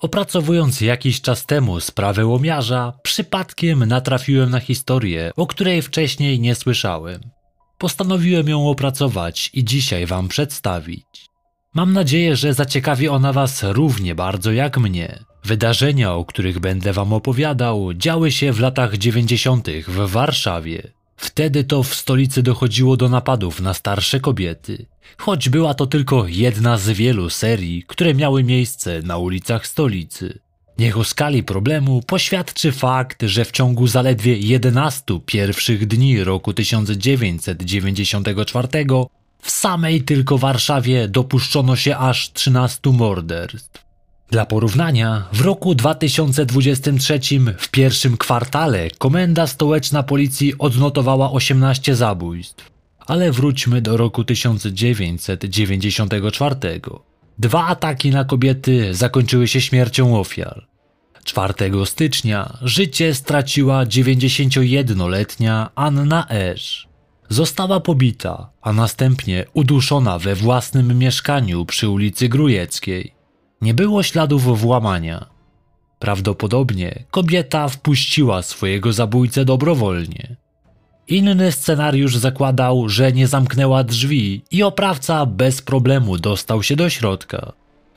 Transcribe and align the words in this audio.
Opracowując 0.00 0.80
jakiś 0.80 1.20
czas 1.20 1.46
temu 1.46 1.80
sprawę 1.80 2.26
łomiarza, 2.26 2.92
przypadkiem 3.02 3.84
natrafiłem 3.84 4.50
na 4.50 4.60
historię, 4.60 5.32
o 5.36 5.46
której 5.46 5.82
wcześniej 5.82 6.40
nie 6.40 6.54
słyszałem. 6.54 7.20
Postanowiłem 7.78 8.48
ją 8.48 8.68
opracować 8.70 9.50
i 9.54 9.64
dzisiaj 9.64 10.06
Wam 10.06 10.28
przedstawić. 10.28 11.28
Mam 11.74 11.92
nadzieję, 11.92 12.36
że 12.36 12.54
zaciekawi 12.54 13.08
ona 13.08 13.32
Was 13.32 13.62
równie 13.62 14.14
bardzo 14.14 14.52
jak 14.52 14.78
mnie. 14.78 15.24
Wydarzenia, 15.44 16.14
o 16.14 16.24
których 16.24 16.58
będę 16.58 16.92
Wam 16.92 17.12
opowiadał, 17.12 17.94
działy 17.94 18.32
się 18.32 18.52
w 18.52 18.60
latach 18.60 18.98
90. 18.98 19.68
w 19.88 20.10
Warszawie. 20.10 20.97
Wtedy 21.18 21.64
to 21.64 21.82
w 21.82 21.94
stolicy 21.94 22.42
dochodziło 22.42 22.96
do 22.96 23.08
napadów 23.08 23.60
na 23.60 23.74
starsze 23.74 24.20
kobiety, 24.20 24.86
choć 25.16 25.48
była 25.48 25.74
to 25.74 25.86
tylko 25.86 26.26
jedna 26.26 26.78
z 26.78 26.90
wielu 26.90 27.30
serii, 27.30 27.84
które 27.86 28.14
miały 28.14 28.44
miejsce 28.44 29.02
na 29.02 29.16
ulicach 29.16 29.66
stolicy. 29.66 30.38
Niech 30.78 30.98
o 30.98 31.04
skali 31.04 31.42
problemu 31.42 32.02
poświadczy 32.02 32.72
fakt, 32.72 33.22
że 33.22 33.44
w 33.44 33.50
ciągu 33.50 33.86
zaledwie 33.86 34.38
11 34.38 35.20
pierwszych 35.26 35.86
dni 35.86 36.24
roku 36.24 36.54
1994 36.54 38.68
w 39.42 39.50
samej 39.50 40.02
tylko 40.02 40.38
Warszawie 40.38 41.08
dopuszczono 41.08 41.76
się 41.76 41.96
aż 41.96 42.32
13 42.32 42.90
morderstw. 42.90 43.87
Dla 44.30 44.46
porównania, 44.46 45.28
w 45.32 45.40
roku 45.40 45.74
2023 45.74 47.20
w 47.58 47.68
pierwszym 47.68 48.16
kwartale 48.16 48.90
Komenda 48.98 49.46
Stołeczna 49.46 50.02
Policji 50.02 50.58
odnotowała 50.58 51.32
18 51.32 51.96
zabójstw. 51.96 52.70
Ale 53.06 53.32
wróćmy 53.32 53.82
do 53.82 53.96
roku 53.96 54.24
1994. 54.24 56.56
Dwa 57.38 57.66
ataki 57.66 58.10
na 58.10 58.24
kobiety 58.24 58.94
zakończyły 58.94 59.48
się 59.48 59.60
śmiercią 59.60 60.20
ofiar. 60.20 60.66
4 61.24 61.54
stycznia 61.84 62.58
życie 62.62 63.14
straciła 63.14 63.84
91-letnia 63.84 65.70
Anna 65.74 66.28
Esz. 66.28 66.88
Została 67.28 67.80
pobita, 67.80 68.50
a 68.62 68.72
następnie 68.72 69.44
uduszona 69.52 70.18
we 70.18 70.34
własnym 70.34 70.98
mieszkaniu 70.98 71.64
przy 71.64 71.88
ulicy 71.88 72.28
Grujeckiej. 72.28 73.17
Nie 73.60 73.74
było 73.74 74.02
śladów 74.02 74.60
włamania. 74.60 75.26
Prawdopodobnie 75.98 77.04
kobieta 77.10 77.68
wpuściła 77.68 78.42
swojego 78.42 78.92
zabójcę 78.92 79.44
dobrowolnie. 79.44 80.36
Inny 81.08 81.52
scenariusz 81.52 82.16
zakładał, 82.16 82.88
że 82.88 83.12
nie 83.12 83.28
zamknęła 83.28 83.84
drzwi 83.84 84.42
i 84.50 84.62
oprawca 84.62 85.26
bez 85.26 85.62
problemu 85.62 86.18
dostał 86.18 86.62
się 86.62 86.76
do 86.76 86.90
środka. 86.90 87.52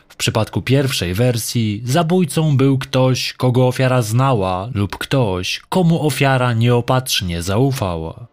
W 0.10 0.16
przypadku 0.16 0.62
pierwszej 0.62 1.14
wersji 1.14 1.82
zabójcą 1.86 2.58
był 2.58 2.78
ktoś, 2.78 3.34
kogo 3.34 3.68
ofiara 3.68 4.02
znała 4.02 4.70
lub 4.74 4.98
ktoś, 4.98 5.62
komu 5.70 6.06
ofiara 6.06 6.54
nieopatrznie 6.54 7.42
zaufała. 7.42 8.28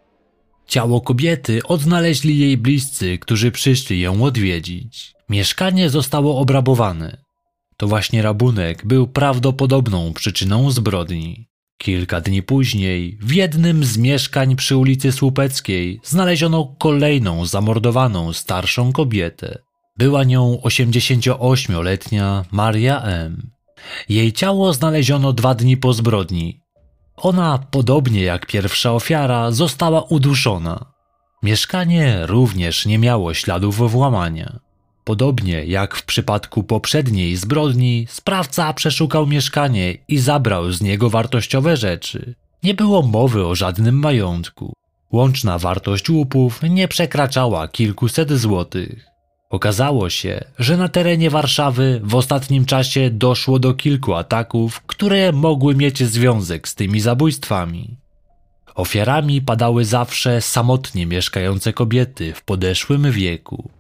Ciało 0.67 1.01
kobiety 1.01 1.61
odnaleźli 1.65 2.39
jej 2.39 2.57
bliscy, 2.57 3.19
którzy 3.19 3.51
przyszli 3.51 4.01
ją 4.01 4.23
odwiedzić. 4.23 5.18
Mieszkanie 5.29 5.91
zostało 5.91 6.39
obrabowane. 6.39 7.17
To 7.77 7.87
właśnie 7.87 8.23
rabunek 8.23 8.87
był 8.87 9.07
prawdopodobną 9.07 10.13
przyczyną 10.13 10.71
zbrodni. 10.71 11.49
Kilka 11.79 12.21
dni 12.21 12.43
później 12.43 13.19
w 13.23 13.33
jednym 13.33 13.85
z 13.85 13.99
mieszkań 13.99 14.57
przy 14.57 14.77
ulicy 14.77 15.13
Słupeckiej 15.13 16.01
znaleziono 16.05 16.75
kolejną 16.79 17.47
zamordowaną 17.47 18.33
starszą 18.33 18.93
kobietę. 18.93 19.59
Była 19.99 20.25
nią 20.25 20.59
88-letnia 20.65 22.45
Maria 22.51 23.03
M. 23.03 23.51
Jej 24.09 24.33
ciało 24.33 24.73
znaleziono 24.73 25.33
dwa 25.33 25.55
dni 25.55 25.77
po 25.77 25.93
zbrodni. 25.93 26.61
Ona, 27.17 27.59
podobnie 27.71 28.23
jak 28.23 28.47
pierwsza 28.47 28.93
ofiara, 28.93 29.51
została 29.51 30.03
uduszona. 30.03 30.93
Mieszkanie 31.43 32.27
również 32.27 32.87
nie 32.87 32.99
miało 32.99 33.35
śladów 33.35 33.91
włamania. 33.91 34.68
Podobnie 35.09 35.65
jak 35.65 35.97
w 35.97 36.05
przypadku 36.05 36.63
poprzedniej 36.63 37.37
zbrodni, 37.37 38.07
sprawca 38.11 38.73
przeszukał 38.73 39.27
mieszkanie 39.27 39.95
i 40.09 40.19
zabrał 40.19 40.73
z 40.73 40.81
niego 40.81 41.11
wartościowe 41.11 41.77
rzeczy. 41.77 42.35
Nie 42.63 42.75
było 42.75 43.03
mowy 43.03 43.47
o 43.47 43.55
żadnym 43.55 43.99
majątku. 43.99 44.73
Łączna 45.13 45.59
wartość 45.59 46.11
łupów 46.11 46.61
nie 46.63 46.89
przekraczała 46.89 47.69
kilkuset 47.69 48.33
złotych. 48.33 49.07
Okazało 49.51 50.11
się, 50.11 50.45
że 50.59 50.77
na 50.77 50.89
terenie 50.89 51.31
Warszawy 51.31 52.01
w 52.05 52.15
ostatnim 52.15 52.65
czasie 52.65 53.11
doszło 53.11 53.59
do 53.59 53.75
kilku 53.75 54.15
ataków, 54.15 54.81
które 54.81 55.33
mogły 55.33 55.75
mieć 55.75 56.03
związek 56.03 56.69
z 56.69 56.75
tymi 56.75 57.01
zabójstwami. 57.01 57.97
Ofiarami 58.75 59.43
padały 59.43 59.85
zawsze 59.85 60.41
samotnie 60.41 61.07
mieszkające 61.07 61.73
kobiety 61.73 62.35
w 62.35 62.43
podeszłym 62.43 63.13
wieku. 63.13 63.78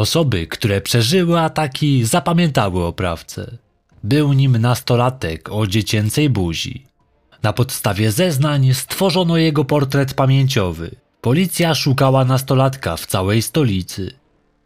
Osoby, 0.00 0.46
które 0.46 0.80
przeżyły 0.80 1.40
ataki, 1.40 2.04
zapamiętały 2.04 2.84
oprawcę. 2.84 3.56
Był 4.04 4.32
nim 4.32 4.58
nastolatek 4.58 5.48
o 5.52 5.66
dziecięcej 5.66 6.30
buzi. 6.30 6.84
Na 7.42 7.52
podstawie 7.52 8.12
zeznań 8.12 8.74
stworzono 8.74 9.36
jego 9.36 9.64
portret 9.64 10.14
pamięciowy. 10.14 10.90
Policja 11.20 11.74
szukała 11.74 12.24
nastolatka 12.24 12.96
w 12.96 13.06
całej 13.06 13.42
stolicy. 13.42 14.14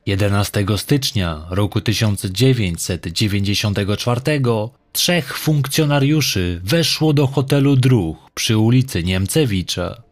11 0.07 0.67
stycznia 0.77 1.47
roku 1.51 1.81
1994 1.81 4.21
trzech 4.93 5.39
funkcjonariuszy 5.39 6.61
weszło 6.65 7.13
do 7.13 7.27
hotelu 7.27 7.77
Druch 7.77 8.17
przy 8.35 8.59
ulicy 8.59 9.03
Niemcewicza. 9.03 10.03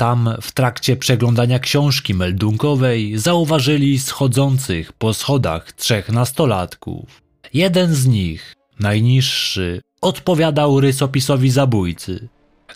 Tam 0.00 0.34
w 0.40 0.52
trakcie 0.52 0.96
przeglądania 0.96 1.58
książki 1.58 2.14
meldunkowej 2.14 3.18
zauważyli 3.18 3.98
schodzących 3.98 4.92
po 4.92 5.14
schodach 5.14 5.72
trzech 5.72 6.08
nastolatków. 6.08 7.22
Jeden 7.54 7.94
z 7.94 8.06
nich, 8.06 8.54
najniższy, 8.78 9.80
odpowiadał 10.00 10.80
rysopisowi 10.80 11.50
zabójcy. 11.50 12.28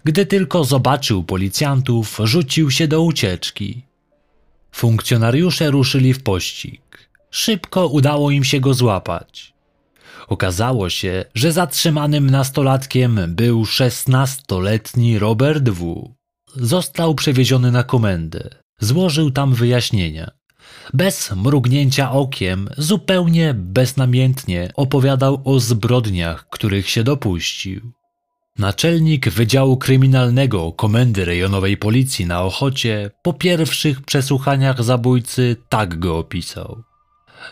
Gdy 0.04 0.26
tylko 0.26 0.64
zobaczył 0.64 1.22
policjantów, 1.22 2.20
rzucił 2.24 2.70
się 2.70 2.88
do 2.88 3.02
ucieczki. 3.02 3.82
Funkcjonariusze 4.72 5.70
ruszyli 5.70 6.14
w 6.14 6.22
pościg. 6.22 7.10
Szybko 7.30 7.86
udało 7.86 8.30
im 8.30 8.44
się 8.44 8.60
go 8.60 8.74
złapać. 8.74 9.54
Okazało 10.28 10.90
się, 10.90 11.24
że 11.34 11.52
zatrzymanym 11.52 12.30
nastolatkiem 12.30 13.20
był 13.28 13.66
szesnastoletni 13.66 15.18
Robert 15.18 15.68
W 15.68 16.14
został 16.56 17.14
przewieziony 17.14 17.72
na 17.72 17.82
komendę. 17.82 18.50
Złożył 18.80 19.30
tam 19.30 19.54
wyjaśnienia. 19.54 20.30
Bez 20.94 21.32
mrugnięcia 21.32 22.12
okiem, 22.12 22.68
zupełnie 22.78 23.54
beznamiętnie 23.54 24.70
opowiadał 24.76 25.42
o 25.44 25.60
zbrodniach, 25.60 26.48
których 26.48 26.88
się 26.90 27.04
dopuścił. 27.04 27.92
Naczelnik 28.58 29.28
Wydziału 29.28 29.76
Kryminalnego 29.76 30.72
Komendy 30.72 31.24
Rejonowej 31.24 31.76
Policji 31.76 32.26
na 32.26 32.42
Ochocie 32.42 33.10
po 33.22 33.32
pierwszych 33.32 34.00
przesłuchaniach 34.00 34.82
zabójcy 34.82 35.56
tak 35.68 35.98
go 35.98 36.18
opisał. 36.18 36.82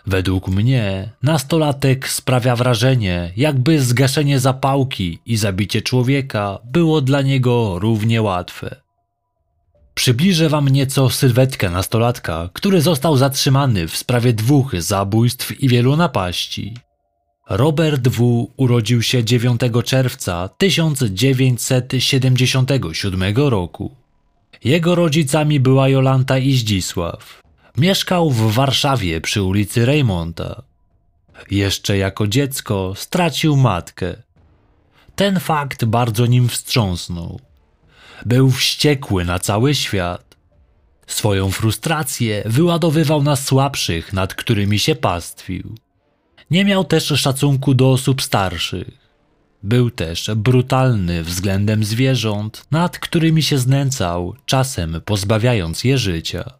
Według 0.07 0.49
mnie 0.49 1.13
nastolatek 1.23 2.09
sprawia 2.09 2.57
wrażenie, 2.57 3.33
jakby 3.37 3.81
zgaszenie 3.81 4.41
zapałki 4.41 5.19
i 5.27 5.37
zabicie 5.37 5.83
człowieka 5.83 6.59
było 6.65 7.01
dla 7.01 7.23
niego 7.23 7.79
równie 7.79 8.23
łatwe. 8.23 8.82
Przybliżę 9.95 10.49
wam 10.49 10.69
nieco 10.69 11.11
sylwetkę 11.11 11.71
nastolatka, 11.71 12.51
który 12.53 12.81
został 12.81 13.17
zatrzymany 13.17 13.89
w 13.89 13.97
sprawie 13.97 14.33
dwóch 14.33 14.83
zabójstw 14.83 15.63
i 15.63 15.69
wielu 15.69 15.97
napaści. 15.97 16.75
Robert 17.49 18.09
W. 18.09 18.49
urodził 18.57 19.03
się 19.03 19.25
9 19.25 19.61
czerwca 19.85 20.49
1977 20.59 23.37
roku. 23.37 23.95
Jego 24.65 24.95
rodzicami 24.95 25.61
była 25.61 25.89
Jolanta 25.89 26.39
i 26.39 26.53
Zdzisław. 26.53 27.43
Mieszkał 27.79 28.31
w 28.31 28.55
Warszawie 28.55 29.21
przy 29.21 29.43
ulicy 29.43 29.87
Reymonta. 29.87 30.63
Jeszcze 31.51 31.97
jako 31.97 32.27
dziecko 32.27 32.93
stracił 32.97 33.57
matkę. 33.57 34.15
Ten 35.17 35.41
fakt 35.41 35.85
bardzo 35.85 36.27
nim 36.27 36.49
wstrząsnął. 36.49 37.41
Był 38.27 38.51
wściekły 38.51 39.25
na 39.25 39.39
cały 39.39 39.75
świat. 39.75 40.37
Swoją 41.07 41.51
frustrację 41.51 42.43
wyładowywał 42.47 43.23
na 43.23 43.37
słabszych, 43.37 44.13
nad 44.13 44.35
którymi 44.35 44.79
się 44.79 44.95
pastwił. 44.95 45.75
Nie 46.51 46.65
miał 46.65 46.85
też 46.85 47.05
szacunku 47.05 47.75
do 47.75 47.91
osób 47.91 48.23
starszych. 48.23 49.03
Był 49.63 49.91
też 49.91 50.31
brutalny 50.37 51.23
względem 51.23 51.85
zwierząt, 51.85 52.67
nad 52.71 52.99
którymi 52.99 53.43
się 53.43 53.59
znęcał, 53.59 54.35
czasem 54.47 55.01
pozbawiając 55.05 55.85
je 55.85 55.99
życia. 55.99 56.51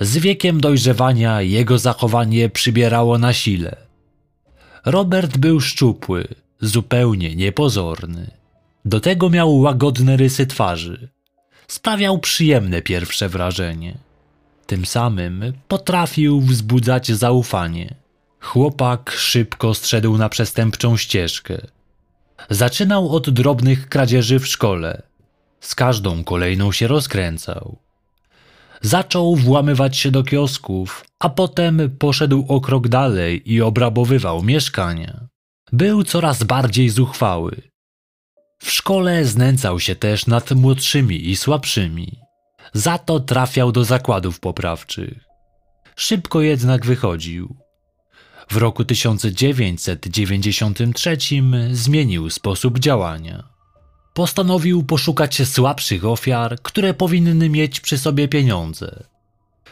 Z 0.00 0.18
wiekiem 0.18 0.60
dojrzewania 0.60 1.42
jego 1.42 1.78
zachowanie 1.78 2.48
przybierało 2.48 3.18
na 3.18 3.32
sile. 3.32 3.76
Robert 4.84 5.36
był 5.36 5.60
szczupły, 5.60 6.28
zupełnie 6.60 7.36
niepozorny. 7.36 8.41
Do 8.84 9.00
tego 9.00 9.30
miał 9.30 9.56
łagodne 9.56 10.16
rysy 10.16 10.46
twarzy. 10.46 11.08
Sprawiał 11.68 12.18
przyjemne 12.18 12.82
pierwsze 12.82 13.28
wrażenie. 13.28 13.98
Tym 14.66 14.86
samym 14.86 15.52
potrafił 15.68 16.40
wzbudzać 16.40 17.12
zaufanie. 17.12 17.94
Chłopak 18.40 19.10
szybko 19.10 19.74
zszedł 19.74 20.18
na 20.18 20.28
przestępczą 20.28 20.96
ścieżkę. 20.96 21.66
Zaczynał 22.50 23.08
od 23.16 23.30
drobnych 23.30 23.88
kradzieży 23.88 24.38
w 24.38 24.46
szkole. 24.46 25.02
Z 25.60 25.74
każdą 25.74 26.24
kolejną 26.24 26.72
się 26.72 26.86
rozkręcał. 26.86 27.78
Zaczął 28.80 29.36
włamywać 29.36 29.96
się 29.96 30.10
do 30.10 30.22
kiosków, 30.22 31.04
a 31.18 31.28
potem 31.28 31.96
poszedł 31.98 32.44
o 32.48 32.60
krok 32.60 32.88
dalej 32.88 33.52
i 33.52 33.62
obrabowywał 33.62 34.42
mieszkania. 34.42 35.20
Był 35.72 36.04
coraz 36.04 36.44
bardziej 36.44 36.88
zuchwały. 36.88 37.71
W 38.64 38.70
szkole 38.70 39.24
znęcał 39.24 39.80
się 39.80 39.96
też 39.96 40.26
nad 40.26 40.50
młodszymi 40.50 41.30
i 41.30 41.36
słabszymi. 41.36 42.18
Za 42.72 42.98
to 42.98 43.20
trafiał 43.20 43.72
do 43.72 43.84
zakładów 43.84 44.40
poprawczych. 44.40 45.24
Szybko 45.96 46.40
jednak 46.40 46.86
wychodził. 46.86 47.56
W 48.50 48.56
roku 48.56 48.84
1993 48.84 51.16
zmienił 51.70 52.30
sposób 52.30 52.78
działania. 52.78 53.48
Postanowił 54.14 54.82
poszukać 54.82 55.48
słabszych 55.48 56.04
ofiar, 56.04 56.56
które 56.62 56.94
powinny 56.94 57.48
mieć 57.48 57.80
przy 57.80 57.98
sobie 57.98 58.28
pieniądze. 58.28 59.04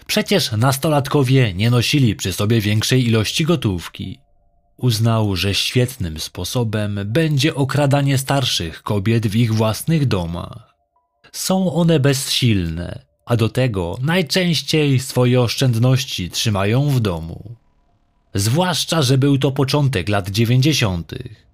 Przecież 0.07 0.53
nastolatkowie 0.53 1.55
nie 1.55 1.71
nosili 1.71 2.17
przy 2.17 2.33
sobie 2.33 2.61
większej 2.61 3.07
ilości 3.07 3.45
gotówki. 3.45 4.19
Uznał, 4.81 5.37
że 5.37 5.55
świetnym 5.55 6.21
sposobem 6.21 7.01
będzie 7.05 7.55
okradanie 7.55 8.19
starszych 8.19 8.83
kobiet 8.83 9.27
w 9.27 9.37
ich 9.37 9.55
własnych 9.55 10.07
domach. 10.07 10.75
Są 11.33 11.73
one 11.73 12.01
bezsilne, 12.01 13.03
a 13.27 13.37
do 13.37 13.49
tego 13.49 13.99
najczęściej 14.03 15.01
swoje 15.01 15.41
oszczędności 15.41 16.31
trzymają 16.31 16.89
w 16.89 17.01
domu. 17.01 17.57
Zwłaszcza, 18.35 19.03
że 19.03 19.19
był 19.19 19.39
to 19.39 19.53
początek 19.53 20.09
lat 20.09 20.31
dziewięćdziesiątych. 20.31 21.47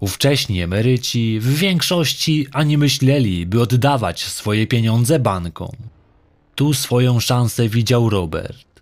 Ówcześni 0.00 0.62
emeryci 0.62 1.40
w 1.40 1.54
większości 1.54 2.46
ani 2.52 2.78
myśleli, 2.78 3.46
by 3.46 3.60
oddawać 3.60 4.24
swoje 4.24 4.66
pieniądze 4.66 5.18
bankom. 5.18 5.76
Tu 6.54 6.74
swoją 6.74 7.20
szansę 7.20 7.68
widział 7.68 8.10
Robert. 8.10 8.73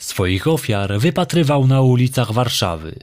Swoich 0.00 0.46
ofiar 0.46 0.98
wypatrywał 0.98 1.66
na 1.66 1.80
ulicach 1.80 2.32
Warszawy. 2.32 2.94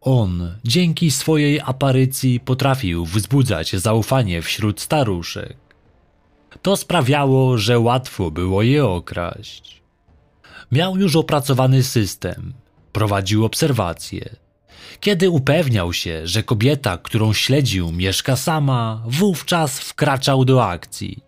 On, 0.00 0.56
dzięki 0.64 1.10
swojej 1.10 1.60
aparycji, 1.60 2.40
potrafił 2.40 3.04
wzbudzać 3.04 3.72
zaufanie 3.76 4.42
wśród 4.42 4.80
staruszek. 4.80 5.56
To 6.62 6.76
sprawiało, 6.76 7.58
że 7.58 7.78
łatwo 7.78 8.30
było 8.30 8.62
je 8.62 8.86
okraść. 8.86 9.82
Miał 10.72 10.96
już 10.96 11.16
opracowany 11.16 11.82
system, 11.82 12.52
prowadził 12.92 13.44
obserwacje. 13.44 14.36
Kiedy 15.00 15.30
upewniał 15.30 15.92
się, 15.92 16.26
że 16.26 16.42
kobieta, 16.42 16.98
którą 16.98 17.32
śledził, 17.32 17.92
mieszka 17.92 18.36
sama, 18.36 19.02
wówczas 19.06 19.80
wkraczał 19.80 20.44
do 20.44 20.66
akcji. 20.66 21.18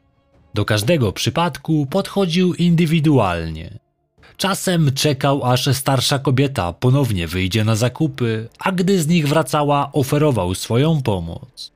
Do 0.54 0.64
każdego 0.64 1.12
przypadku 1.12 1.86
podchodził 1.86 2.54
indywidualnie. 2.54 3.78
Czasem 4.36 4.92
czekał, 4.94 5.44
aż 5.44 5.76
starsza 5.76 6.18
kobieta 6.18 6.72
ponownie 6.72 7.26
wyjdzie 7.26 7.64
na 7.64 7.76
zakupy, 7.76 8.48
a 8.58 8.72
gdy 8.72 9.02
z 9.02 9.06
nich 9.06 9.28
wracała, 9.28 9.92
oferował 9.92 10.54
swoją 10.54 11.02
pomoc. 11.02 11.72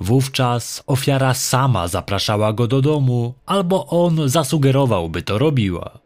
Wówczas 0.00 0.82
ofiara 0.86 1.34
sama 1.34 1.88
zapraszała 1.88 2.52
go 2.52 2.66
do 2.66 2.82
domu, 2.82 3.34
albo 3.46 3.86
on 3.86 4.28
zasugerował, 4.28 5.08
by 5.08 5.22
to 5.22 5.38
robiła. 5.38 5.98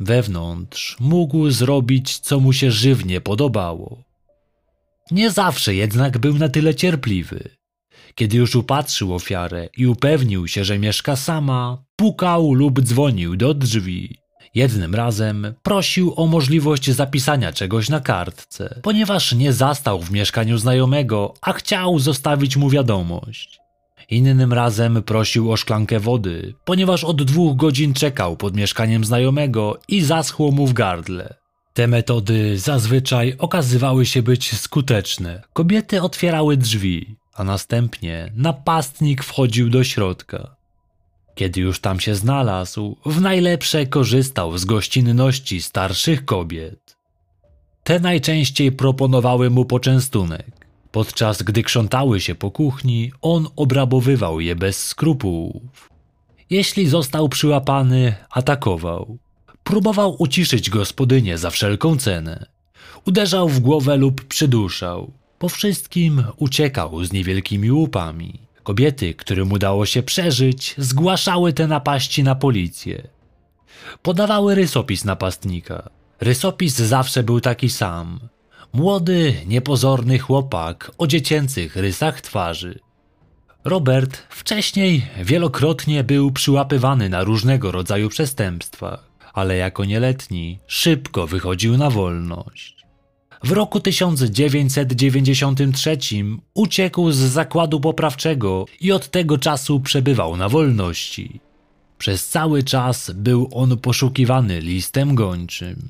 Wewnątrz 0.00 0.96
mógł 1.00 1.50
zrobić, 1.50 2.18
co 2.18 2.40
mu 2.40 2.52
się 2.52 2.70
żywnie 2.70 3.20
podobało. 3.20 4.02
Nie 5.10 5.30
zawsze 5.30 5.74
jednak 5.74 6.18
był 6.18 6.34
na 6.34 6.48
tyle 6.48 6.74
cierpliwy. 6.74 7.50
Kiedy 8.14 8.36
już 8.36 8.56
upatrzył 8.56 9.14
ofiarę 9.14 9.68
i 9.76 9.86
upewnił 9.86 10.48
się, 10.48 10.64
że 10.64 10.78
mieszka 10.78 11.16
sama, 11.16 11.84
pukał 11.96 12.54
lub 12.54 12.80
dzwonił 12.80 13.36
do 13.36 13.54
drzwi. 13.54 14.18
Jednym 14.54 14.94
razem 14.94 15.54
prosił 15.62 16.14
o 16.16 16.26
możliwość 16.26 16.90
zapisania 16.90 17.52
czegoś 17.52 17.88
na 17.88 18.00
kartce, 18.00 18.80
ponieważ 18.82 19.32
nie 19.32 19.52
zastał 19.52 20.00
w 20.00 20.10
mieszkaniu 20.10 20.58
znajomego, 20.58 21.34
a 21.40 21.52
chciał 21.52 21.98
zostawić 21.98 22.56
mu 22.56 22.70
wiadomość. 22.70 23.60
Innym 24.10 24.52
razem 24.52 25.02
prosił 25.02 25.52
o 25.52 25.56
szklankę 25.56 26.00
wody, 26.00 26.54
ponieważ 26.64 27.04
od 27.04 27.22
dwóch 27.22 27.56
godzin 27.56 27.94
czekał 27.94 28.36
pod 28.36 28.56
mieszkaniem 28.56 29.04
znajomego 29.04 29.78
i 29.88 30.02
zaschło 30.02 30.50
mu 30.50 30.66
w 30.66 30.72
gardle. 30.72 31.34
Te 31.74 31.86
metody 31.86 32.58
zazwyczaj 32.58 33.34
okazywały 33.38 34.06
się 34.06 34.22
być 34.22 34.56
skuteczne. 34.56 35.42
Kobiety 35.52 36.02
otwierały 36.02 36.56
drzwi, 36.56 37.16
a 37.34 37.44
następnie 37.44 38.32
napastnik 38.36 39.24
wchodził 39.24 39.70
do 39.70 39.84
środka. 39.84 40.59
Kiedy 41.34 41.60
już 41.60 41.80
tam 41.80 42.00
się 42.00 42.14
znalazł, 42.14 42.96
w 43.06 43.20
najlepsze 43.20 43.86
korzystał 43.86 44.58
z 44.58 44.64
gościnności 44.64 45.62
starszych 45.62 46.24
kobiet. 46.24 46.96
Te 47.84 48.00
najczęściej 48.00 48.72
proponowały 48.72 49.50
mu 49.50 49.64
poczęstunek. 49.64 50.66
Podczas 50.92 51.42
gdy 51.42 51.62
krzątały 51.62 52.20
się 52.20 52.34
po 52.34 52.50
kuchni, 52.50 53.12
on 53.22 53.48
obrabowywał 53.56 54.40
je 54.40 54.56
bez 54.56 54.86
skrupułów. 54.86 55.90
Jeśli 56.50 56.88
został 56.88 57.28
przyłapany, 57.28 58.14
atakował. 58.30 59.18
Próbował 59.64 60.16
uciszyć 60.18 60.70
gospodynię 60.70 61.38
za 61.38 61.50
wszelką 61.50 61.96
cenę. 61.96 62.46
Uderzał 63.06 63.48
w 63.48 63.60
głowę 63.60 63.96
lub 63.96 64.24
przyduszał. 64.24 65.12
Po 65.38 65.48
wszystkim 65.48 66.24
uciekał 66.36 67.04
z 67.04 67.12
niewielkimi 67.12 67.70
łupami. 67.70 68.49
Kobiety, 68.62 69.14
którym 69.14 69.52
udało 69.52 69.86
się 69.86 70.02
przeżyć, 70.02 70.74
zgłaszały 70.78 71.52
te 71.52 71.66
napaści 71.66 72.22
na 72.22 72.34
policję. 72.34 73.08
Podawały 74.02 74.54
rysopis 74.54 75.04
napastnika. 75.04 75.90
Rysopis 76.20 76.76
zawsze 76.76 77.22
był 77.22 77.40
taki 77.40 77.70
sam. 77.70 78.20
Młody, 78.72 79.34
niepozorny 79.46 80.18
chłopak 80.18 80.90
o 80.98 81.06
dziecięcych 81.06 81.76
rysach 81.76 82.20
twarzy. 82.20 82.78
Robert 83.64 84.22
wcześniej 84.30 85.06
wielokrotnie 85.22 86.04
był 86.04 86.30
przyłapywany 86.30 87.08
na 87.08 87.24
różnego 87.24 87.72
rodzaju 87.72 88.08
przestępstwach 88.08 89.10
ale 89.32 89.56
jako 89.56 89.84
nieletni 89.84 90.58
szybko 90.66 91.26
wychodził 91.26 91.76
na 91.76 91.90
wolność. 91.90 92.79
W 93.44 93.52
roku 93.52 93.80
1993 93.80 95.98
uciekł 96.54 97.10
z 97.10 97.16
zakładu 97.16 97.80
poprawczego 97.80 98.66
i 98.80 98.92
od 98.92 99.10
tego 99.10 99.38
czasu 99.38 99.80
przebywał 99.80 100.36
na 100.36 100.48
wolności. 100.48 101.40
Przez 101.98 102.28
cały 102.28 102.62
czas 102.62 103.10
był 103.14 103.48
on 103.52 103.78
poszukiwany 103.78 104.60
listem 104.60 105.14
gończym. 105.14 105.88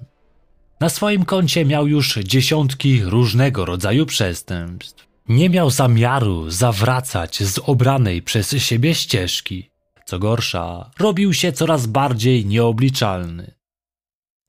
Na 0.81 0.89
swoim 0.89 1.25
koncie 1.25 1.65
miał 1.65 1.89
już 1.89 2.15
dziesiątki 2.15 3.05
różnego 3.05 3.65
rodzaju 3.65 4.07
przestępstw. 4.07 5.07
Nie 5.29 5.51
miał 5.51 5.71
zamiaru 5.71 6.51
zawracać 6.51 7.43
z 7.43 7.59
obranej 7.59 8.23
przez 8.23 8.51
siebie 8.51 8.95
ścieżki. 8.95 9.71
Co 10.05 10.19
gorsza, 10.19 10.91
robił 10.99 11.35
się 11.35 11.53
coraz 11.53 11.87
bardziej 11.87 12.47
nieobliczalny. 12.47 13.60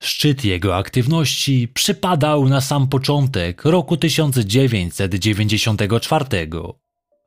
Szczyt 0.02 0.46
jego 0.46 0.76
aktywności 0.76 1.68
przypadał 1.68 2.50
na 2.50 2.62
sam 2.62 2.88
początek 2.88 3.66
roku 3.66 3.98
1994. 3.98 6.26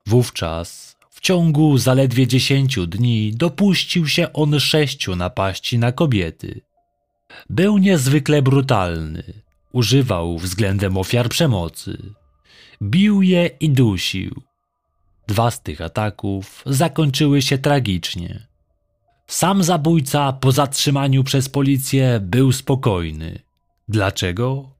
Wówczas, 0.06 0.96
w 1.10 1.20
ciągu 1.20 1.78
zaledwie 1.78 2.26
10 2.26 2.78
dni, 2.86 3.32
dopuścił 3.34 4.08
się 4.08 4.32
on 4.32 4.60
sześciu 4.60 5.16
napaści 5.16 5.78
na 5.78 5.92
kobiety. 5.92 6.60
Był 7.50 7.78
niezwykle 7.78 8.42
brutalny, 8.42 9.22
używał 9.72 10.38
względem 10.38 10.96
ofiar 10.96 11.28
przemocy. 11.28 12.14
Bił 12.82 13.22
je 13.22 13.50
i 13.60 13.70
dusił, 13.70 14.42
Dwa 15.26 15.50
z 15.50 15.62
tych 15.62 15.80
ataków 15.80 16.62
zakończyły 16.66 17.42
się 17.42 17.58
tragicznie. 17.58 18.46
Sam 19.26 19.62
zabójca 19.62 20.32
po 20.32 20.52
zatrzymaniu 20.52 21.24
przez 21.24 21.48
policję 21.48 22.20
był 22.22 22.52
spokojny. 22.52 23.38
Dlaczego? 23.88 24.70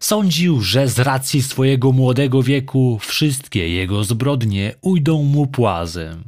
Sądził, 0.00 0.60
że 0.60 0.88
z 0.88 0.98
racji 0.98 1.42
swojego 1.42 1.92
młodego 1.92 2.42
wieku 2.42 2.98
wszystkie 3.00 3.68
jego 3.68 4.04
zbrodnie 4.04 4.74
ujdą 4.80 5.22
mu 5.22 5.46
płazem. 5.46 6.24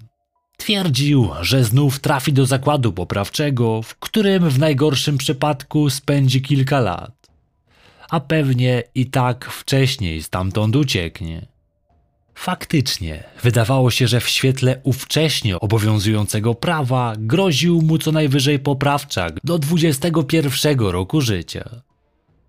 Twierdził, 0.57 1.31
że 1.41 1.65
znów 1.65 2.01
trafi 2.01 2.33
do 2.33 2.47
zakładu 2.47 2.93
poprawczego, 2.93 3.83
w 3.83 3.95
którym 3.95 4.51
w 4.51 4.59
najgorszym 4.59 5.19
przypadku 5.19 5.91
spędzi 5.91 6.43
kilka 6.43 6.81
lat. 6.81 7.25
a 8.11 8.21
pewnie 8.21 8.83
i 8.95 9.07
tak 9.07 9.51
wcześniej 9.51 10.23
stamtąd 10.23 10.77
ucieknie. 10.77 11.47
Faktycznie, 12.35 13.25
wydawało 13.43 13.91
się, 13.91 14.09
że 14.09 14.21
w 14.21 14.29
świetle 14.29 14.81
ówcześnie 14.83 15.61
obowiązującego 15.61 16.55
prawa 16.55 17.13
groził 17.19 17.83
mu 17.83 17.99
co 17.99 18.13
najwyżej 18.13 18.59
poprawczak 18.59 19.41
do 19.45 19.59
21 19.59 20.79
roku 20.79 21.21
życia. 21.21 21.83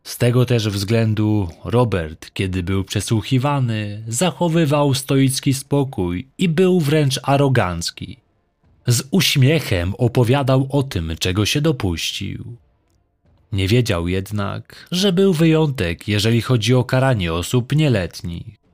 Z 0.04 0.18
tego 0.18 0.46
też 0.46 0.70
względu 0.70 1.50
Robert, 1.64 2.32
kiedy 2.34 2.64
był 2.64 2.84
przesłuchiwany, 2.84 4.04
zachowywał 4.08 4.94
stoicki 4.94 5.54
spokój 5.54 6.28
i 6.38 6.50
był 6.50 6.80
wręcz 6.80 7.20
arogancki. 7.24 8.18
Z 8.88 9.04
uśmiechem 9.12 9.94
opowiadał 9.98 10.68
o 10.70 10.84
tym, 10.84 11.16
czego 11.20 11.46
się 11.46 11.62
dopuścił. 11.62 12.58
Nie 13.52 13.68
wiedział 13.68 14.08
jednak, 14.08 14.88
że 14.92 15.14
był 15.14 15.34
wyjątek, 15.34 16.08
jeżeli 16.08 16.42
chodzi 16.42 16.74
o 16.74 16.84
karanie 16.84 17.34
osób 17.34 17.76
nieletnich. 17.76 18.65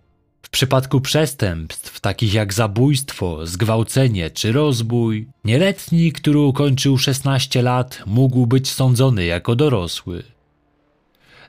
Przypadku 0.52 1.02
przestępstw 1.02 2.00
takich 2.00 2.34
jak 2.34 2.54
zabójstwo, 2.54 3.48
zgwałcenie 3.48 4.32
czy 4.32 4.52
rozbój, 4.52 5.28
nieletni, 5.46 6.12
który 6.12 6.40
ukończył 6.40 6.98
16 6.98 7.62
lat, 7.62 8.04
mógł 8.06 8.48
być 8.48 8.72
sądzony 8.72 9.26
jako 9.26 9.56
dorosły. 9.56 10.24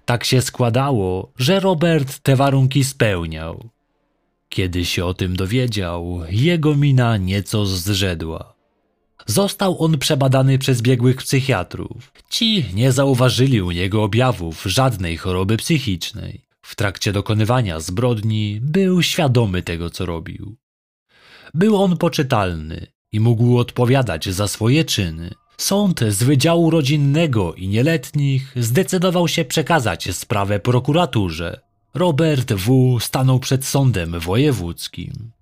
Tak 0.04 0.24
się 0.24 0.42
składało, 0.42 1.32
że 1.36 1.60
Robert 1.60 2.18
te 2.18 2.36
warunki 2.36 2.84
spełniał. 2.84 3.68
Kiedy 4.48 4.84
się 4.84 5.04
o 5.04 5.14
tym 5.14 5.36
dowiedział, 5.36 6.20
jego 6.30 6.74
mina 6.74 7.16
nieco 7.16 7.66
zrzedła. 7.66 8.54
Został 9.26 9.84
on 9.84 9.98
przebadany 9.98 10.58
przez 10.58 10.82
biegłych 10.82 11.16
psychiatrów. 11.16 12.12
Ci 12.30 12.64
nie 12.74 12.92
zauważyli 12.92 13.62
u 13.62 13.70
niego 13.70 14.02
objawów 14.02 14.62
żadnej 14.66 15.16
choroby 15.16 15.56
psychicznej. 15.56 16.51
W 16.62 16.76
trakcie 16.76 17.12
dokonywania 17.12 17.80
zbrodni 17.80 18.60
był 18.62 19.02
świadomy 19.02 19.62
tego, 19.62 19.90
co 19.90 20.06
robił. 20.06 20.56
Był 21.54 21.82
on 21.82 21.96
poczytalny 21.96 22.86
i 23.12 23.20
mógł 23.20 23.58
odpowiadać 23.58 24.28
za 24.28 24.48
swoje 24.48 24.84
czyny. 24.84 25.30
Sąd 25.56 26.00
z 26.08 26.22
Wydziału 26.22 26.70
Rodzinnego 26.70 27.54
i 27.54 27.68
Nieletnich 27.68 28.54
zdecydował 28.56 29.28
się 29.28 29.44
przekazać 29.44 30.14
sprawę 30.14 30.60
prokuraturze. 30.60 31.60
Robert 31.94 32.52
W. 32.52 32.98
stanął 33.00 33.38
przed 33.40 33.64
sądem 33.64 34.20
wojewódzkim. 34.20 35.32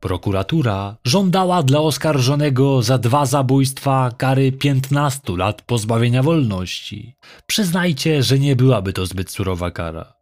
Prokuratura 0.00 0.96
żądała 1.04 1.62
dla 1.62 1.80
oskarżonego 1.80 2.82
za 2.82 2.98
dwa 2.98 3.26
zabójstwa 3.26 4.10
kary 4.18 4.52
15 4.52 5.36
lat 5.36 5.62
pozbawienia 5.62 6.22
wolności. 6.22 7.14
Przyznajcie, 7.46 8.22
że 8.22 8.38
nie 8.38 8.56
byłaby 8.56 8.92
to 8.92 9.06
zbyt 9.06 9.30
surowa 9.30 9.70
kara. 9.70 10.17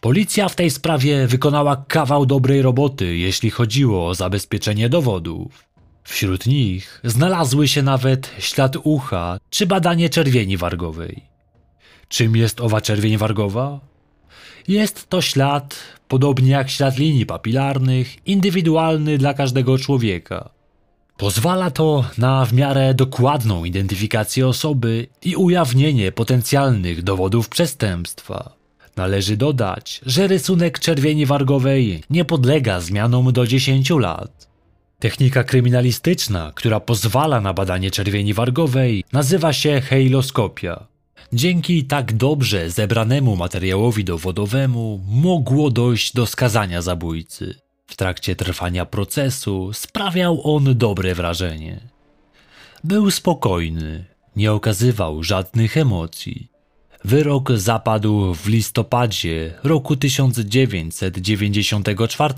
Policja 0.00 0.48
w 0.48 0.56
tej 0.56 0.70
sprawie 0.70 1.26
wykonała 1.26 1.84
kawał 1.88 2.26
dobrej 2.26 2.62
roboty, 2.62 3.16
jeśli 3.16 3.50
chodziło 3.50 4.08
o 4.08 4.14
zabezpieczenie 4.14 4.88
dowodów. 4.88 5.64
Wśród 6.04 6.46
nich 6.46 7.00
znalazły 7.04 7.68
się 7.68 7.82
nawet 7.82 8.30
ślad 8.38 8.76
ucha 8.84 9.38
czy 9.50 9.66
badanie 9.66 10.08
czerwieni 10.08 10.56
wargowej. 10.56 11.22
Czym 12.08 12.36
jest 12.36 12.60
owa 12.60 12.80
czerwień 12.80 13.16
wargowa? 13.16 13.80
Jest 14.68 15.08
to 15.08 15.22
ślad, 15.22 15.76
podobnie 16.08 16.50
jak 16.50 16.70
ślad 16.70 16.98
linii 16.98 17.26
papilarnych, 17.26 18.26
indywidualny 18.26 19.18
dla 19.18 19.34
każdego 19.34 19.78
człowieka. 19.78 20.50
Pozwala 21.16 21.70
to 21.70 22.04
na 22.18 22.44
w 22.44 22.52
miarę 22.52 22.94
dokładną 22.94 23.64
identyfikację 23.64 24.48
osoby 24.48 25.06
i 25.22 25.36
ujawnienie 25.36 26.12
potencjalnych 26.12 27.02
dowodów 27.02 27.48
przestępstwa. 27.48 28.59
Należy 28.96 29.36
dodać, 29.36 30.00
że 30.06 30.26
rysunek 30.26 30.78
czerwieni 30.78 31.26
wargowej 31.26 32.02
nie 32.10 32.24
podlega 32.24 32.80
zmianom 32.80 33.32
do 33.32 33.46
10 33.46 33.90
lat. 33.90 34.50
Technika 34.98 35.44
kryminalistyczna, 35.44 36.52
która 36.54 36.80
pozwala 36.80 37.40
na 37.40 37.54
badanie 37.54 37.90
czerwieni 37.90 38.34
wargowej, 38.34 39.04
nazywa 39.12 39.52
się 39.52 39.80
heiloskopia. 39.80 40.86
Dzięki 41.32 41.84
tak 41.84 42.12
dobrze 42.12 42.70
zebranemu 42.70 43.36
materiałowi 43.36 44.04
dowodowemu 44.04 45.00
mogło 45.08 45.70
dojść 45.70 46.14
do 46.14 46.26
skazania 46.26 46.82
zabójcy. 46.82 47.54
W 47.86 47.96
trakcie 47.96 48.36
trwania 48.36 48.86
procesu 48.86 49.72
sprawiał 49.72 50.40
on 50.56 50.78
dobre 50.78 51.14
wrażenie. 51.14 51.80
Był 52.84 53.10
spokojny, 53.10 54.04
nie 54.36 54.52
okazywał 54.52 55.22
żadnych 55.22 55.76
emocji. 55.76 56.49
Wyrok 57.04 57.52
zapadł 57.52 58.34
w 58.34 58.48
listopadzie 58.48 59.54
roku 59.64 59.96
1994. 59.96 62.34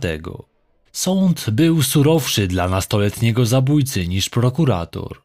Sąd 0.93 1.51
był 1.51 1.83
surowszy 1.83 2.47
dla 2.47 2.69
nastoletniego 2.69 3.47
zabójcy 3.47 4.09
niż 4.09 4.29
prokurator. 4.29 5.23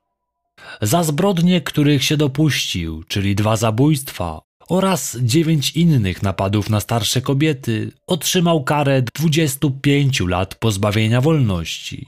Za 0.81 1.03
zbrodnie, 1.03 1.61
których 1.61 2.03
się 2.03 2.17
dopuścił, 2.17 3.03
czyli 3.03 3.35
dwa 3.35 3.55
zabójstwa 3.55 4.41
oraz 4.69 5.17
dziewięć 5.21 5.71
innych 5.71 6.23
napadów 6.23 6.69
na 6.69 6.79
starsze 6.79 7.21
kobiety, 7.21 7.91
otrzymał 8.07 8.63
karę 8.63 9.01
25 9.15 10.19
lat 10.19 10.55
pozbawienia 10.55 11.21
wolności. 11.21 12.07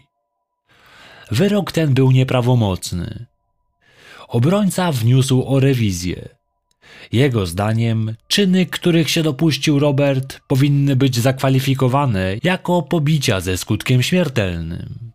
Wyrok 1.31 1.71
ten 1.71 1.93
był 1.93 2.11
nieprawomocny. 2.11 3.25
Obrońca 4.27 4.91
wniósł 4.91 5.43
o 5.47 5.59
rewizję. 5.59 6.38
Jego 7.11 7.45
zdaniem 7.45 8.15
czyny, 8.27 8.65
których 8.65 9.09
się 9.09 9.23
dopuścił 9.23 9.79
Robert, 9.79 10.39
powinny 10.47 10.95
być 10.95 11.19
zakwalifikowane 11.19 12.35
jako 12.43 12.81
pobicia 12.81 13.39
ze 13.39 13.57
skutkiem 13.57 14.03
śmiertelnym. 14.03 15.11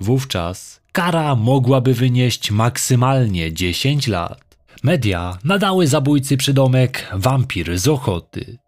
Wówczas 0.00 0.80
kara 0.92 1.36
mogłaby 1.36 1.94
wynieść 1.94 2.50
maksymalnie 2.50 3.52
10 3.52 4.08
lat. 4.08 4.56
Media 4.82 5.38
nadały 5.44 5.86
zabójcy 5.86 6.36
przydomek 6.36 7.08
wampir 7.14 7.78
z 7.78 7.88
ochoty. 7.88 8.58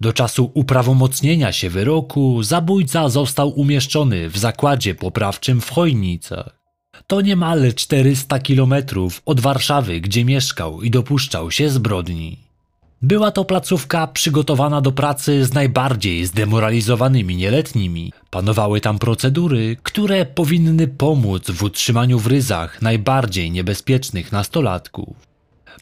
Do 0.00 0.12
czasu 0.12 0.50
uprawomocnienia 0.54 1.52
się 1.52 1.70
wyroku 1.70 2.42
zabójca 2.42 3.08
został 3.08 3.60
umieszczony 3.60 4.28
w 4.30 4.38
zakładzie 4.38 4.94
poprawczym 4.94 5.60
w 5.60 5.70
Chojnicach. 5.70 6.63
To 7.06 7.20
niemal 7.20 7.74
400 7.74 8.38
kilometrów 8.38 9.22
od 9.26 9.40
Warszawy, 9.40 10.00
gdzie 10.00 10.24
mieszkał 10.24 10.82
i 10.82 10.90
dopuszczał 10.90 11.50
się 11.50 11.70
zbrodni. 11.70 12.38
Była 13.02 13.30
to 13.30 13.44
placówka 13.44 14.06
przygotowana 14.06 14.80
do 14.80 14.92
pracy 14.92 15.44
z 15.44 15.52
najbardziej 15.52 16.26
zdemoralizowanymi 16.26 17.36
nieletnimi. 17.36 18.12
Panowały 18.30 18.80
tam 18.80 18.98
procedury, 18.98 19.76
które 19.82 20.26
powinny 20.26 20.88
pomóc 20.88 21.50
w 21.50 21.62
utrzymaniu 21.62 22.18
w 22.18 22.26
ryzach 22.26 22.82
najbardziej 22.82 23.50
niebezpiecznych 23.50 24.32
nastolatków. 24.32 25.16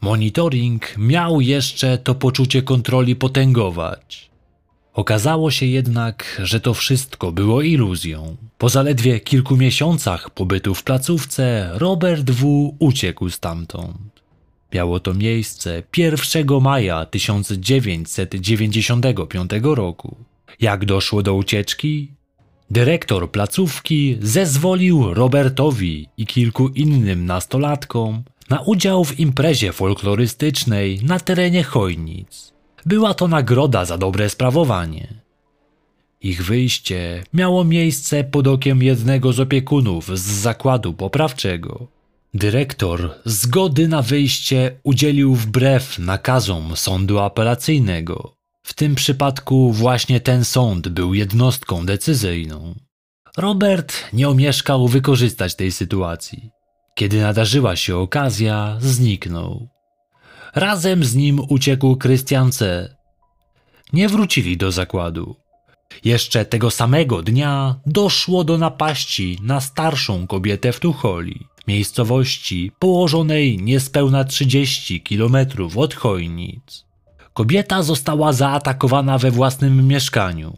Monitoring 0.01 0.95
miał 0.99 1.41
jeszcze 1.41 1.99
to 1.99 2.15
poczucie 2.15 2.63
kontroli 2.63 3.17
potęgować. 3.17 4.32
Okazało 4.95 5.51
się 5.51 5.67
jednak, 5.67 6.41
że 6.45 6.61
to 6.61 6.75
wszystko 6.75 7.33
było 7.33 7.63
iluzją. 7.63 8.37
Po 8.59 8.69
zaledwie 8.69 9.21
kilku 9.21 9.57
miesiącach 9.57 10.31
pobytu 10.31 10.75
w 10.75 10.83
placówce, 10.83 11.71
Robert 11.73 12.31
W. 12.31 12.73
uciekł 12.79 13.31
stamtąd. 13.31 14.23
Miało 14.73 15.01
to 15.01 15.15
miejsce 15.15 15.83
1 15.97 16.61
maja 16.61 17.07
1995 17.07 19.51
roku. 19.63 20.17
Jak 20.61 20.85
doszło 20.85 21.23
do 21.23 21.35
ucieczki? 21.35 22.11
Dyrektor 22.71 23.31
placówki 23.31 24.19
zezwolił 24.21 25.15
Robertowi 25.15 26.09
i 26.17 26.27
kilku 26.27 26.69
innym 26.69 27.27
nastolatkom 27.27 28.23
na 28.51 28.61
udział 28.61 29.05
w 29.05 29.21
imprezie 29.21 29.73
folklorystycznej 29.73 31.01
na 31.03 31.21
terenie 31.21 31.63
Chojnic. 31.63 32.53
Była 32.87 33.15
to 33.15 33.29
nagroda 33.29 33.85
za 33.85 33.99
dobre 33.99 34.31
sprawowanie. 34.31 35.23
Ich 36.21 36.45
wyjście 36.45 37.25
miało 37.33 37.65
miejsce 37.65 38.25
pod 38.25 38.47
okiem 38.47 38.83
jednego 38.83 39.33
z 39.33 39.41
opiekunów 39.41 40.19
z 40.19 40.23
zakładu 40.23 40.93
poprawczego. 40.93 41.87
Dyrektor 42.35 43.15
zgody 43.25 43.89
na 43.89 44.03
wyjście 44.03 44.81
udzielił 44.83 45.35
wbrew 45.35 45.99
nakazom 45.99 46.77
sądu 46.77 47.19
apelacyjnego. 47.19 48.35
W 48.63 48.75
tym 48.75 48.95
przypadku 48.95 49.73
właśnie 49.73 50.21
ten 50.21 50.45
sąd 50.45 50.89
był 50.89 51.15
jednostką 51.15 51.87
decyzyjną. 51.87 52.75
Robert 53.37 53.95
nie 54.13 54.29
omieszkał 54.29 54.89
wykorzystać 54.89 55.55
tej 55.55 55.73
sytuacji. 55.73 56.51
Kiedy 56.95 57.21
nadarzyła 57.21 57.77
się 57.77 57.97
okazja, 57.97 58.77
zniknął. 58.81 59.72
Razem 60.55 61.05
z 61.05 61.15
nim 61.15 61.41
uciekł 61.49 61.97
Krystian 61.97 62.53
C. 62.53 62.89
Nie 63.93 64.09
wrócili 64.09 64.57
do 64.57 64.73
zakładu. 64.73 65.37
Jeszcze 66.05 66.45
tego 66.45 66.71
samego 66.71 67.23
dnia 67.23 67.81
doszło 67.87 68.45
do 68.45 68.59
napaści 68.59 69.39
na 69.43 69.61
starszą 69.61 70.27
kobietę 70.27 70.73
w 70.73 70.81
Tucholi, 70.81 71.47
miejscowości 71.69 72.73
położonej 72.79 73.59
niespełna 73.59 74.25
30 74.25 75.01
kilometrów 75.01 75.79
od 75.79 75.95
Chojnic. 75.95 76.85
Kobieta 77.35 77.83
została 77.83 78.33
zaatakowana 78.33 79.19
we 79.19 79.31
własnym 79.31 79.89
mieszkaniu. 79.89 80.57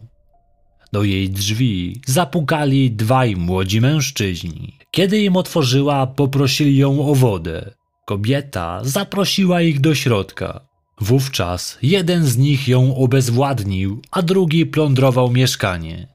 Do 0.93 1.03
jej 1.03 1.31
drzwi 1.31 2.01
zapukali 2.07 2.91
dwaj 2.91 3.37
młodzi 3.37 3.81
mężczyźni. 3.81 4.79
Kiedy 4.91 5.19
im 5.19 5.37
otworzyła, 5.37 6.07
poprosili 6.07 6.77
ją 6.77 7.09
o 7.09 7.15
wodę. 7.15 7.75
Kobieta 8.05 8.81
zaprosiła 8.83 9.63
ich 9.63 9.81
do 9.81 9.95
środka. 9.95 10.61
Wówczas 11.01 11.79
jeden 11.83 12.25
z 12.25 12.37
nich 12.37 12.69
ją 12.69 12.97
obezwładnił, 12.97 14.03
a 14.11 14.23
drugi 14.23 14.67
plądrował 14.67 15.31
mieszkanie. 15.31 16.09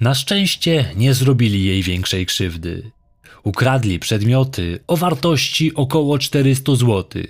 Na 0.00 0.14
szczęście 0.14 0.84
nie 0.96 1.14
zrobili 1.14 1.64
jej 1.64 1.82
większej 1.82 2.26
krzywdy. 2.26 2.90
Ukradli 3.42 3.98
przedmioty 3.98 4.80
o 4.86 4.96
wartości 4.96 5.74
około 5.74 6.18
400 6.18 6.74
zł. 6.76 7.22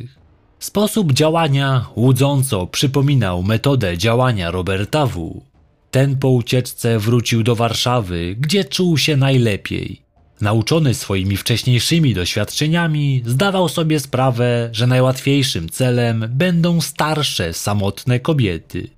Sposób 0.58 1.12
działania 1.12 1.86
łudząco 1.96 2.66
przypominał 2.66 3.42
metodę 3.42 3.98
działania 3.98 4.50
Roberta 4.50 5.06
W. 5.06 5.42
Ten 5.90 6.18
po 6.18 6.28
ucieczce 6.28 6.98
wrócił 6.98 7.42
do 7.42 7.56
Warszawy, 7.56 8.36
gdzie 8.38 8.64
czuł 8.64 8.98
się 8.98 9.16
najlepiej. 9.16 10.01
Nauczony 10.42 10.94
swoimi 10.94 11.36
wcześniejszymi 11.36 12.14
doświadczeniami, 12.14 13.22
zdawał 13.26 13.68
sobie 13.68 14.00
sprawę, 14.00 14.68
że 14.72 14.86
najłatwiejszym 14.86 15.68
celem 15.68 16.24
będą 16.28 16.80
starsze, 16.80 17.52
samotne 17.52 18.20
kobiety. 18.20 18.90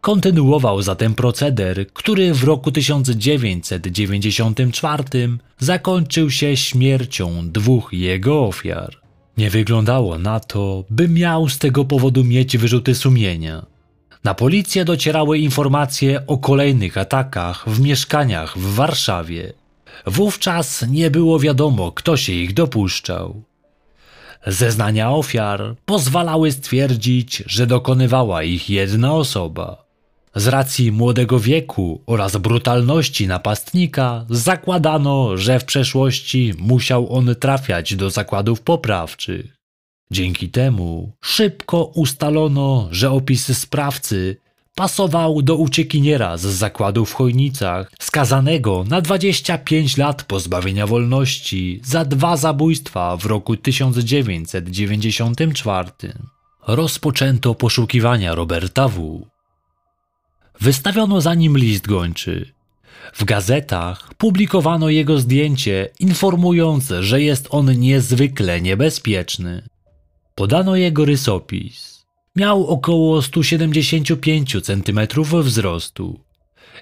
Kontynuował 0.00 0.82
zatem 0.82 1.14
proceder, 1.14 1.86
który 1.92 2.34
w 2.34 2.44
roku 2.44 2.72
1994 2.72 5.04
zakończył 5.58 6.30
się 6.30 6.56
śmiercią 6.56 7.50
dwóch 7.50 7.92
jego 7.92 8.46
ofiar. 8.46 8.96
Nie 9.36 9.50
wyglądało 9.50 10.18
na 10.18 10.40
to, 10.40 10.84
by 10.90 11.08
miał 11.08 11.48
z 11.48 11.58
tego 11.58 11.84
powodu 11.84 12.24
mieć 12.24 12.58
wyrzuty 12.58 12.94
sumienia. 12.94 13.66
Na 14.24 14.34
policję 14.34 14.84
docierały 14.84 15.38
informacje 15.38 16.26
o 16.26 16.38
kolejnych 16.38 16.98
atakach 16.98 17.68
w 17.68 17.80
mieszkaniach 17.80 18.58
w 18.58 18.74
Warszawie. 18.74 19.61
Wówczas 20.06 20.84
nie 20.88 21.10
było 21.10 21.38
wiadomo, 21.38 21.92
kto 21.92 22.16
się 22.16 22.32
ich 22.32 22.54
dopuszczał. 22.54 23.42
Zeznania 24.46 25.10
ofiar 25.10 25.76
pozwalały 25.84 26.52
stwierdzić, 26.52 27.42
że 27.46 27.66
dokonywała 27.66 28.42
ich 28.42 28.70
jedna 28.70 29.14
osoba. 29.14 29.84
Z 30.34 30.46
racji 30.46 30.92
młodego 30.92 31.40
wieku 31.40 32.02
oraz 32.06 32.36
brutalności 32.36 33.26
napastnika 33.26 34.26
zakładano, 34.30 35.36
że 35.36 35.60
w 35.60 35.64
przeszłości 35.64 36.54
musiał 36.58 37.12
on 37.12 37.34
trafiać 37.40 37.96
do 37.96 38.10
zakładów 38.10 38.60
poprawczych. 38.60 39.56
Dzięki 40.10 40.48
temu 40.48 41.12
szybko 41.20 41.84
ustalono, 41.84 42.88
że 42.90 43.10
opis 43.10 43.58
sprawcy 43.58 44.36
pasował 44.74 45.42
do 45.42 45.56
uciekiniera 45.56 46.36
z 46.36 46.40
zakładu 46.40 47.04
w 47.04 47.14
Chojnicach, 47.14 47.92
skazanego 48.00 48.84
na 48.88 49.00
25 49.00 49.96
lat 49.96 50.24
pozbawienia 50.24 50.86
wolności 50.86 51.80
za 51.84 52.04
dwa 52.04 52.36
zabójstwa 52.36 53.16
w 53.16 53.26
roku 53.26 53.56
1994. 53.56 55.90
Rozpoczęto 56.66 57.54
poszukiwania 57.54 58.34
Roberta 58.34 58.88
W. 58.88 59.26
Wystawiono 60.60 61.20
za 61.20 61.34
nim 61.34 61.58
list 61.58 61.86
gończy. 61.86 62.52
W 63.14 63.24
gazetach 63.24 64.14
publikowano 64.14 64.88
jego 64.88 65.18
zdjęcie, 65.18 65.88
informując, 66.00 66.92
że 67.00 67.22
jest 67.22 67.46
on 67.50 67.80
niezwykle 67.80 68.60
niebezpieczny. 68.60 69.62
Podano 70.34 70.76
jego 70.76 71.04
rysopis. 71.04 71.91
Miał 72.36 72.66
około 72.66 73.22
175 73.22 74.56
cm 74.62 75.00
wzrostu, 75.42 76.20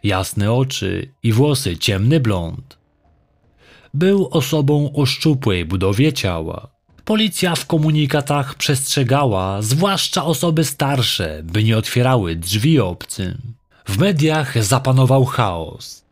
jasne 0.02 0.52
oczy 0.52 1.12
i 1.22 1.32
włosy 1.32 1.76
ciemny 1.76 2.20
blond. 2.20 2.78
Był 3.94 4.28
osobą 4.30 4.92
o 4.94 5.06
szczupłej 5.06 5.64
budowie 5.64 6.12
ciała. 6.12 6.68
Policja 7.04 7.54
w 7.54 7.66
komunikatach 7.66 8.54
przestrzegała, 8.54 9.62
zwłaszcza 9.62 10.24
osoby 10.24 10.64
starsze, 10.64 11.40
by 11.44 11.64
nie 11.64 11.78
otwierały 11.78 12.36
drzwi 12.36 12.80
obcym. 12.80 13.54
W 13.86 13.98
mediach 13.98 14.64
zapanował 14.64 15.24
chaos. 15.24 16.04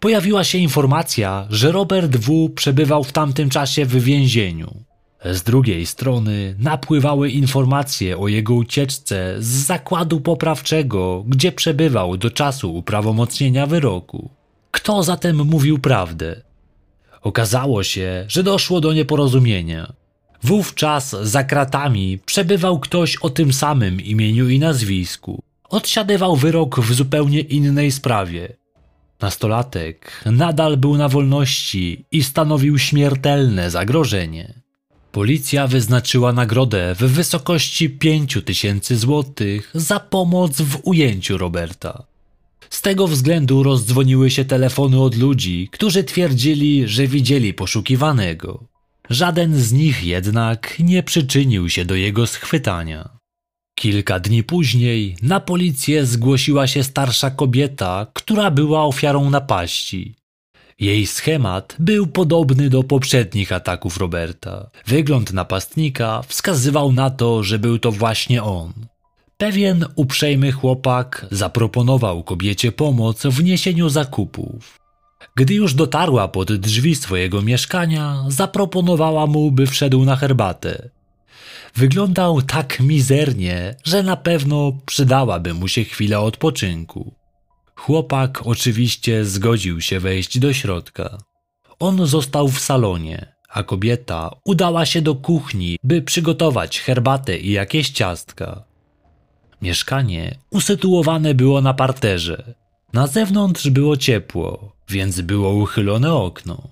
Pojawiła 0.00 0.44
się 0.44 0.58
informacja, 0.58 1.46
że 1.50 1.72
Robert 1.72 2.16
W. 2.16 2.50
przebywał 2.54 3.04
w 3.04 3.12
tamtym 3.12 3.50
czasie 3.50 3.86
w 3.86 4.04
więzieniu. 4.04 4.89
Z 5.24 5.42
drugiej 5.42 5.86
strony 5.86 6.54
napływały 6.58 7.30
informacje 7.30 8.18
o 8.18 8.28
jego 8.28 8.54
ucieczce 8.54 9.36
z 9.38 9.46
zakładu 9.46 10.20
poprawczego, 10.20 11.24
gdzie 11.28 11.52
przebywał 11.52 12.16
do 12.16 12.30
czasu 12.30 12.74
uprawomocnienia 12.74 13.66
wyroku. 13.66 14.30
Kto 14.70 15.02
zatem 15.02 15.36
mówił 15.36 15.78
prawdę? 15.78 16.42
Okazało 17.22 17.82
się, 17.82 18.24
że 18.28 18.42
doszło 18.42 18.80
do 18.80 18.92
nieporozumienia. 18.92 19.92
Wówczas 20.42 21.16
za 21.22 21.44
kratami 21.44 22.18
przebywał 22.26 22.78
ktoś 22.78 23.16
o 23.16 23.30
tym 23.30 23.52
samym 23.52 24.00
imieniu 24.00 24.48
i 24.48 24.58
nazwisku. 24.58 25.42
Odsiadywał 25.68 26.36
wyrok 26.36 26.80
w 26.80 26.94
zupełnie 26.94 27.40
innej 27.40 27.92
sprawie. 27.92 28.56
Nastolatek 29.20 30.24
nadal 30.26 30.76
był 30.76 30.96
na 30.96 31.08
wolności 31.08 32.04
i 32.12 32.22
stanowił 32.22 32.78
śmiertelne 32.78 33.70
zagrożenie. 33.70 34.59
Policja 35.12 35.66
wyznaczyła 35.66 36.32
nagrodę 36.32 36.94
w 36.94 36.98
wysokości 36.98 37.90
5 37.90 38.38
tysięcy 38.44 38.96
złotych 38.96 39.70
za 39.74 40.00
pomoc 40.00 40.60
w 40.60 40.80
ujęciu 40.82 41.38
Roberta. 41.38 42.02
Z 42.70 42.82
tego 42.82 43.06
względu 43.06 43.62
rozdzwoniły 43.62 44.30
się 44.30 44.44
telefony 44.44 45.00
od 45.00 45.16
ludzi, 45.16 45.68
którzy 45.72 46.04
twierdzili, 46.04 46.88
że 46.88 47.06
widzieli 47.06 47.54
poszukiwanego. 47.54 48.64
Żaden 49.10 49.60
z 49.60 49.72
nich 49.72 50.04
jednak 50.04 50.76
nie 50.78 51.02
przyczynił 51.02 51.68
się 51.68 51.84
do 51.84 51.94
jego 51.94 52.26
schwytania. 52.26 53.08
Kilka 53.78 54.20
dni 54.20 54.42
później 54.42 55.16
na 55.22 55.40
policję 55.40 56.06
zgłosiła 56.06 56.66
się 56.66 56.84
starsza 56.84 57.30
kobieta, 57.30 58.06
która 58.12 58.50
była 58.50 58.84
ofiarą 58.84 59.30
napaści. 59.30 60.14
Jej 60.80 61.06
schemat 61.06 61.76
był 61.78 62.06
podobny 62.06 62.70
do 62.70 62.82
poprzednich 62.82 63.52
ataków 63.52 63.96
Roberta. 63.96 64.70
Wygląd 64.86 65.32
napastnika 65.32 66.22
wskazywał 66.22 66.92
na 66.92 67.10
to, 67.10 67.42
że 67.42 67.58
był 67.58 67.78
to 67.78 67.92
właśnie 67.92 68.42
on. 68.42 68.72
Pewien 69.38 69.86
uprzejmy 69.96 70.52
chłopak 70.52 71.26
zaproponował 71.30 72.22
kobiecie 72.22 72.72
pomoc 72.72 73.22
w 73.22 73.44
niesieniu 73.44 73.88
zakupów. 73.88 74.78
Gdy 75.34 75.54
już 75.54 75.74
dotarła 75.74 76.28
pod 76.28 76.52
drzwi 76.52 76.94
swojego 76.94 77.42
mieszkania, 77.42 78.24
zaproponowała 78.28 79.26
mu, 79.26 79.50
by 79.50 79.66
wszedł 79.66 80.04
na 80.04 80.16
herbatę. 80.16 80.90
Wyglądał 81.74 82.42
tak 82.42 82.80
mizernie, 82.80 83.74
że 83.84 84.02
na 84.02 84.16
pewno 84.16 84.72
przydałaby 84.86 85.54
mu 85.54 85.68
się 85.68 85.84
chwila 85.84 86.20
odpoczynku. 86.20 87.19
Chłopak 87.80 88.42
oczywiście 88.44 89.24
zgodził 89.24 89.80
się 89.80 90.00
wejść 90.00 90.38
do 90.38 90.52
środka. 90.52 91.18
On 91.78 92.06
został 92.06 92.48
w 92.48 92.60
salonie, 92.60 93.34
a 93.48 93.62
kobieta 93.62 94.30
udała 94.44 94.86
się 94.86 95.02
do 95.02 95.14
kuchni, 95.14 95.78
by 95.82 96.02
przygotować 96.02 96.80
herbatę 96.80 97.38
i 97.38 97.52
jakieś 97.52 97.90
ciastka. 97.90 98.64
Mieszkanie 99.62 100.38
usytuowane 100.50 101.34
było 101.34 101.60
na 101.60 101.74
parterze. 101.74 102.54
Na 102.92 103.06
zewnątrz 103.06 103.68
było 103.68 103.96
ciepło, 103.96 104.72
więc 104.88 105.20
było 105.20 105.50
uchylone 105.52 106.14
okno. 106.14 106.68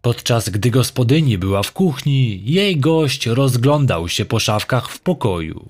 Podczas 0.00 0.48
gdy 0.48 0.70
gospodyni 0.70 1.38
była 1.38 1.62
w 1.62 1.72
kuchni, 1.72 2.42
jej 2.44 2.76
gość 2.76 3.26
rozglądał 3.26 4.08
się 4.08 4.24
po 4.24 4.38
szafkach 4.38 4.88
w 4.88 5.00
pokoju. 5.00 5.68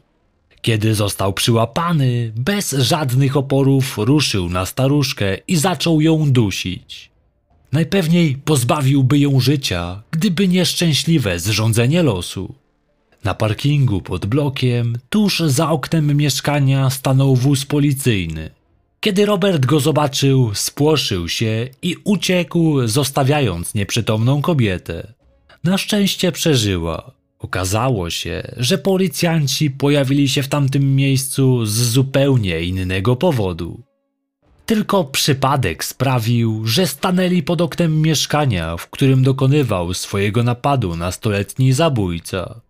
Kiedy 0.62 0.94
został 0.94 1.33
przyłapany, 1.33 2.33
bez 2.37 2.72
żadnych 2.72 3.37
oporów 3.37 3.98
ruszył 3.98 4.48
na 4.48 4.66
staruszkę 4.66 5.37
i 5.48 5.57
zaczął 5.57 6.01
ją 6.01 6.33
dusić. 6.33 7.11
Najpewniej 7.72 8.37
pozbawiłby 8.37 9.18
ją 9.18 9.40
życia, 9.40 10.03
gdyby 10.11 10.48
nieszczęśliwe 10.48 11.38
zrządzenie 11.38 12.03
losu. 12.03 12.55
Na 13.25 13.35
parkingu 13.35 14.01
pod 14.01 14.27
blokiem, 14.27 14.98
tuż 15.11 15.40
za 15.40 15.70
oknem 15.70 16.16
mieszkania, 16.16 16.90
stanął 16.90 17.37
wóz 17.37 17.64
policyjny. 17.64 18.51
Kiedy 19.01 19.27
Robert 19.27 19.66
go 19.66 19.81
zobaczył, 19.81 20.55
spłoszył 20.55 21.29
się 21.29 21.68
i 21.83 21.96
uciekł, 22.05 22.87
zostawiając 22.87 23.75
nieprzytomną 23.75 24.42
kobietę. 24.42 25.12
Na 25.64 25.79
szczęście 25.79 26.33
przeżyła. 26.33 27.21
Okazało 27.42 28.11
się, 28.11 28.42
że 28.57 28.78
policjanci 28.78 29.70
pojawili 29.70 30.28
się 30.28 30.42
w 30.42 30.48
tamtym 30.48 30.96
miejscu 30.96 31.66
z 31.66 31.72
zupełnie 31.72 32.61
innego 32.61 33.16
powodu. 33.16 33.83
Tylko 34.66 35.05
przypadek 35.05 35.85
sprawił, 35.85 36.66
że 36.66 36.87
stanęli 36.87 37.42
pod 37.42 37.61
oknem 37.61 38.02
mieszkania, 38.02 38.76
w 38.76 38.90
którym 38.90 39.22
dokonywał 39.22 39.94
swojego 39.94 40.42
napadu 40.42 40.96
nastoletni 40.96 41.72
zabójca. 41.72 42.61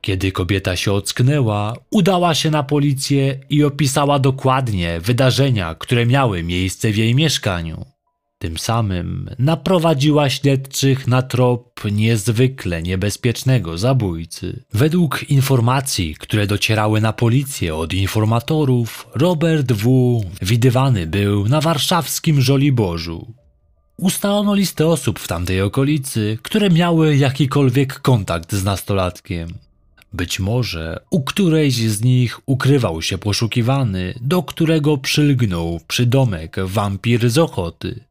Kiedy 0.00 0.32
kobieta 0.32 0.76
się 0.76 0.92
ocknęła, 0.92 1.74
udała 1.90 2.34
się 2.34 2.50
na 2.50 2.62
policję 2.62 3.40
i 3.50 3.64
opisała 3.64 4.18
dokładnie 4.18 5.00
wydarzenia, 5.00 5.74
które 5.74 6.06
miały 6.06 6.42
miejsce 6.42 6.90
w 6.90 6.96
jej 6.96 7.14
mieszkaniu. 7.14 7.93
Tym 8.38 8.58
samym 8.58 9.30
naprowadziła 9.38 10.30
śledczych 10.30 11.06
na 11.06 11.22
trop 11.22 11.80
niezwykle 11.92 12.82
niebezpiecznego 12.82 13.78
zabójcy. 13.78 14.64
Według 14.72 15.30
informacji, 15.30 16.14
które 16.14 16.46
docierały 16.46 17.00
na 17.00 17.12
policję 17.12 17.74
od 17.74 17.92
informatorów, 17.92 19.08
Robert 19.14 19.72
W. 19.72 20.20
widywany 20.42 21.06
był 21.06 21.48
na 21.48 21.60
warszawskim 21.60 22.40
Żoliborzu. 22.40 23.34
Ustalono 23.96 24.54
listę 24.54 24.86
osób 24.86 25.18
w 25.18 25.28
tamtej 25.28 25.60
okolicy, 25.62 26.38
które 26.42 26.70
miały 26.70 27.16
jakikolwiek 27.16 28.00
kontakt 28.00 28.52
z 28.52 28.64
nastolatkiem. 28.64 29.48
Być 30.12 30.40
może 30.40 31.00
u 31.10 31.22
którejś 31.22 31.74
z 31.74 32.02
nich 32.02 32.40
ukrywał 32.46 33.02
się 33.02 33.18
poszukiwany, 33.18 34.14
do 34.20 34.42
którego 34.42 34.98
przylgnął 34.98 35.80
przydomek 35.88 36.56
wampir 36.64 37.30
z 37.30 37.38
ochoty. 37.38 38.04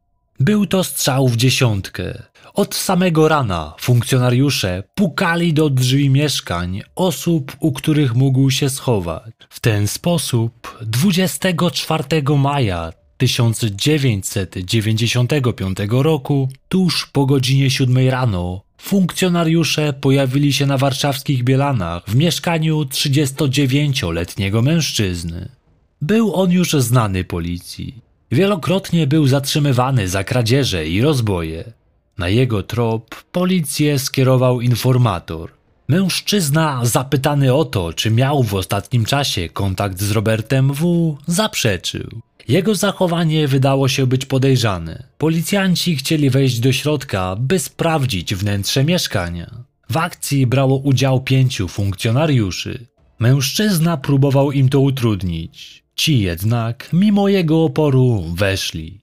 Był 0.44 0.66
to 0.66 0.84
strzał 0.84 1.28
w 1.28 1.36
dziesiątkę. 1.36 2.22
Od 2.54 2.74
samego 2.74 3.28
rana 3.28 3.74
funkcjonariusze 3.80 4.82
pukali 4.94 5.52
do 5.52 5.70
drzwi 5.70 6.10
mieszkań 6.10 6.82
osób, 6.96 7.56
u 7.60 7.72
których 7.72 8.14
mógł 8.14 8.50
się 8.50 8.70
schować. 8.70 9.32
W 9.48 9.60
ten 9.60 9.88
sposób 9.88 10.78
24 10.82 12.04
maja 12.38 12.92
1995 13.16 15.78
roku, 15.90 16.48
tuż 16.68 17.06
po 17.06 17.26
godzinie 17.26 17.70
7 17.70 18.08
rano, 18.08 18.62
funkcjonariusze 18.78 19.92
pojawili 19.92 20.52
się 20.52 20.66
na 20.66 20.78
warszawskich 20.78 21.44
Bielanach 21.44 22.02
w 22.06 22.14
mieszkaniu 22.14 22.82
39-letniego 22.82 24.62
mężczyzny. 24.62 25.48
Był 26.02 26.34
on 26.34 26.50
już 26.50 26.72
znany 26.72 27.24
policji. 27.24 28.03
Wielokrotnie 28.34 29.06
był 29.06 29.26
zatrzymywany 29.26 30.08
za 30.08 30.24
kradzieże 30.24 30.86
i 30.86 31.00
rozboje. 31.00 31.72
Na 32.18 32.28
jego 32.28 32.62
trop 32.62 33.14
policję 33.32 33.98
skierował 33.98 34.60
informator. 34.60 35.50
Mężczyzna, 35.88 36.80
zapytany 36.82 37.54
o 37.54 37.64
to, 37.64 37.92
czy 37.92 38.10
miał 38.10 38.42
w 38.42 38.54
ostatnim 38.54 39.04
czasie 39.04 39.48
kontakt 39.48 40.00
z 40.00 40.10
Robertem 40.10 40.72
W., 40.72 41.16
zaprzeczył. 41.26 42.20
Jego 42.48 42.74
zachowanie 42.74 43.48
wydało 43.48 43.88
się 43.88 44.06
być 44.06 44.26
podejrzane. 44.26 45.04
Policjanci 45.18 45.96
chcieli 45.96 46.30
wejść 46.30 46.60
do 46.60 46.72
środka, 46.72 47.36
by 47.36 47.58
sprawdzić 47.58 48.34
wnętrze 48.34 48.84
mieszkania. 48.84 49.50
W 49.90 49.96
akcji 49.96 50.46
brało 50.46 50.76
udział 50.76 51.20
pięciu 51.20 51.68
funkcjonariuszy. 51.68 52.86
Mężczyzna 53.18 53.96
próbował 53.96 54.52
im 54.52 54.68
to 54.68 54.80
utrudnić. 54.80 55.83
Ci 55.96 56.18
jednak, 56.18 56.88
mimo 56.92 57.28
jego 57.28 57.64
oporu, 57.64 58.24
weszli. 58.34 59.00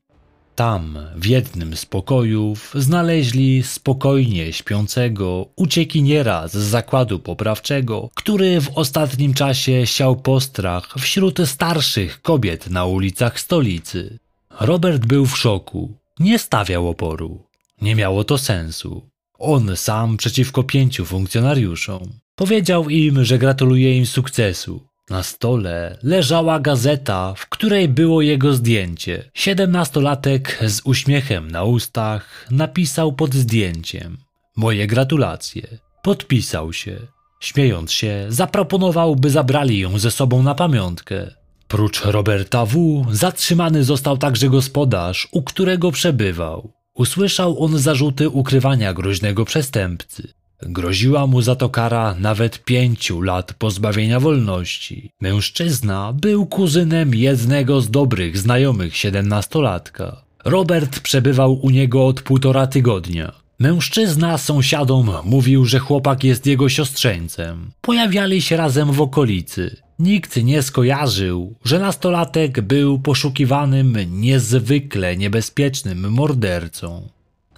Tam, 0.55 0.97
w 1.15 1.25
jednym 1.25 1.77
z 1.77 1.85
pokojów, 1.85 2.73
znaleźli 2.75 3.63
spokojnie 3.63 4.53
śpiącego 4.53 5.45
uciekiniera 5.55 6.47
z 6.47 6.55
zakładu 6.55 7.19
poprawczego, 7.19 8.09
który 8.15 8.61
w 8.61 8.69
ostatnim 8.77 9.33
czasie 9.33 9.87
siał 9.87 10.15
postrach 10.15 10.95
wśród 10.99 11.39
starszych 11.45 12.21
kobiet 12.21 12.69
na 12.69 12.85
ulicach 12.85 13.39
stolicy. 13.39 14.19
Robert 14.59 15.05
był 15.05 15.25
w 15.25 15.37
szoku. 15.37 15.93
Nie 16.19 16.39
stawiał 16.39 16.89
oporu. 16.89 17.43
Nie 17.81 17.95
miało 17.95 18.23
to 18.23 18.37
sensu. 18.37 19.09
On 19.39 19.77
sam 19.77 20.17
przeciwko 20.17 20.63
pięciu 20.63 21.05
funkcjonariuszom. 21.05 22.01
Powiedział 22.35 22.89
im, 22.89 23.23
że 23.23 23.37
gratuluje 23.37 23.97
im 23.97 24.05
sukcesu, 24.05 24.90
na 25.11 25.23
stole 25.23 25.97
leżała 26.03 26.59
gazeta, 26.59 27.33
w 27.37 27.49
której 27.49 27.87
było 27.89 28.21
jego 28.21 28.53
zdjęcie. 28.53 29.31
Siedemnastolatek 29.33 30.59
z 30.67 30.81
uśmiechem 30.83 31.51
na 31.51 31.63
ustach 31.63 32.47
napisał 32.51 33.13
pod 33.13 33.33
zdjęciem: 33.33 34.17
Moje 34.55 34.87
gratulacje. 34.87 35.67
Podpisał 36.03 36.73
się. 36.73 36.99
Śmiejąc 37.39 37.91
się, 37.91 38.25
zaproponował, 38.29 39.15
by 39.15 39.29
zabrali 39.29 39.79
ją 39.79 39.99
ze 39.99 40.11
sobą 40.11 40.43
na 40.43 40.55
pamiątkę. 40.55 41.33
Prócz 41.67 42.05
Roberta 42.05 42.65
W. 42.65 43.05
zatrzymany 43.11 43.83
został 43.83 44.17
także 44.17 44.49
gospodarz, 44.49 45.27
u 45.31 45.43
którego 45.43 45.91
przebywał. 45.91 46.73
Usłyszał 46.93 47.63
on 47.63 47.77
zarzuty 47.77 48.29
ukrywania 48.29 48.93
groźnego 48.93 49.45
przestępcy. 49.45 50.40
Groziła 50.61 51.27
mu 51.27 51.41
za 51.41 51.55
to 51.55 51.69
kara 51.69 52.15
nawet 52.19 52.63
pięciu 52.63 53.21
lat 53.21 53.53
pozbawienia 53.53 54.19
wolności. 54.19 55.11
Mężczyzna 55.21 56.13
był 56.13 56.45
kuzynem 56.45 57.15
jednego 57.15 57.81
z 57.81 57.91
dobrych 57.91 58.37
znajomych 58.37 58.97
siedemnastolatka. 58.97 60.21
Robert 60.45 60.99
przebywał 60.99 61.59
u 61.61 61.69
niego 61.69 62.05
od 62.05 62.21
półtora 62.21 62.67
tygodnia. 62.67 63.31
Mężczyzna 63.59 64.37
sąsiadom 64.37 65.11
mówił, 65.23 65.65
że 65.65 65.79
chłopak 65.79 66.23
jest 66.23 66.45
jego 66.45 66.69
siostrzeńcem. 66.69 67.71
Pojawiali 67.81 68.41
się 68.41 68.57
razem 68.57 68.91
w 68.91 69.01
okolicy. 69.01 69.75
Nikt 69.99 70.43
nie 70.43 70.61
skojarzył, 70.61 71.55
że 71.65 71.79
nastolatek 71.79 72.61
był 72.61 72.99
poszukiwanym 72.99 73.97
niezwykle 74.11 75.17
niebezpiecznym 75.17 76.11
mordercą. 76.11 77.09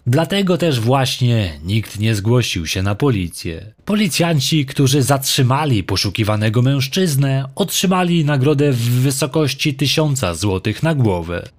Dlatego 0.08 0.58
też 0.58 0.80
właśnie 0.80 1.60
nikt 1.64 2.00
nie 2.00 2.16
zgłosił 2.16 2.68
się 2.68 2.82
na 2.82 2.96
policję. 2.96 3.74
Policjanci, 3.86 4.66
którzy 4.66 5.04
zatrzymali 5.04 5.84
poszukiwanego 5.84 6.62
mężczyznę, 6.62 7.46
otrzymali 7.56 8.26
nagrodę 8.26 8.72
w 8.72 8.90
wysokości 8.90 9.74
tysiąca 9.74 10.34
złotych 10.34 10.84
na 10.84 10.96
głowę. 10.96 11.50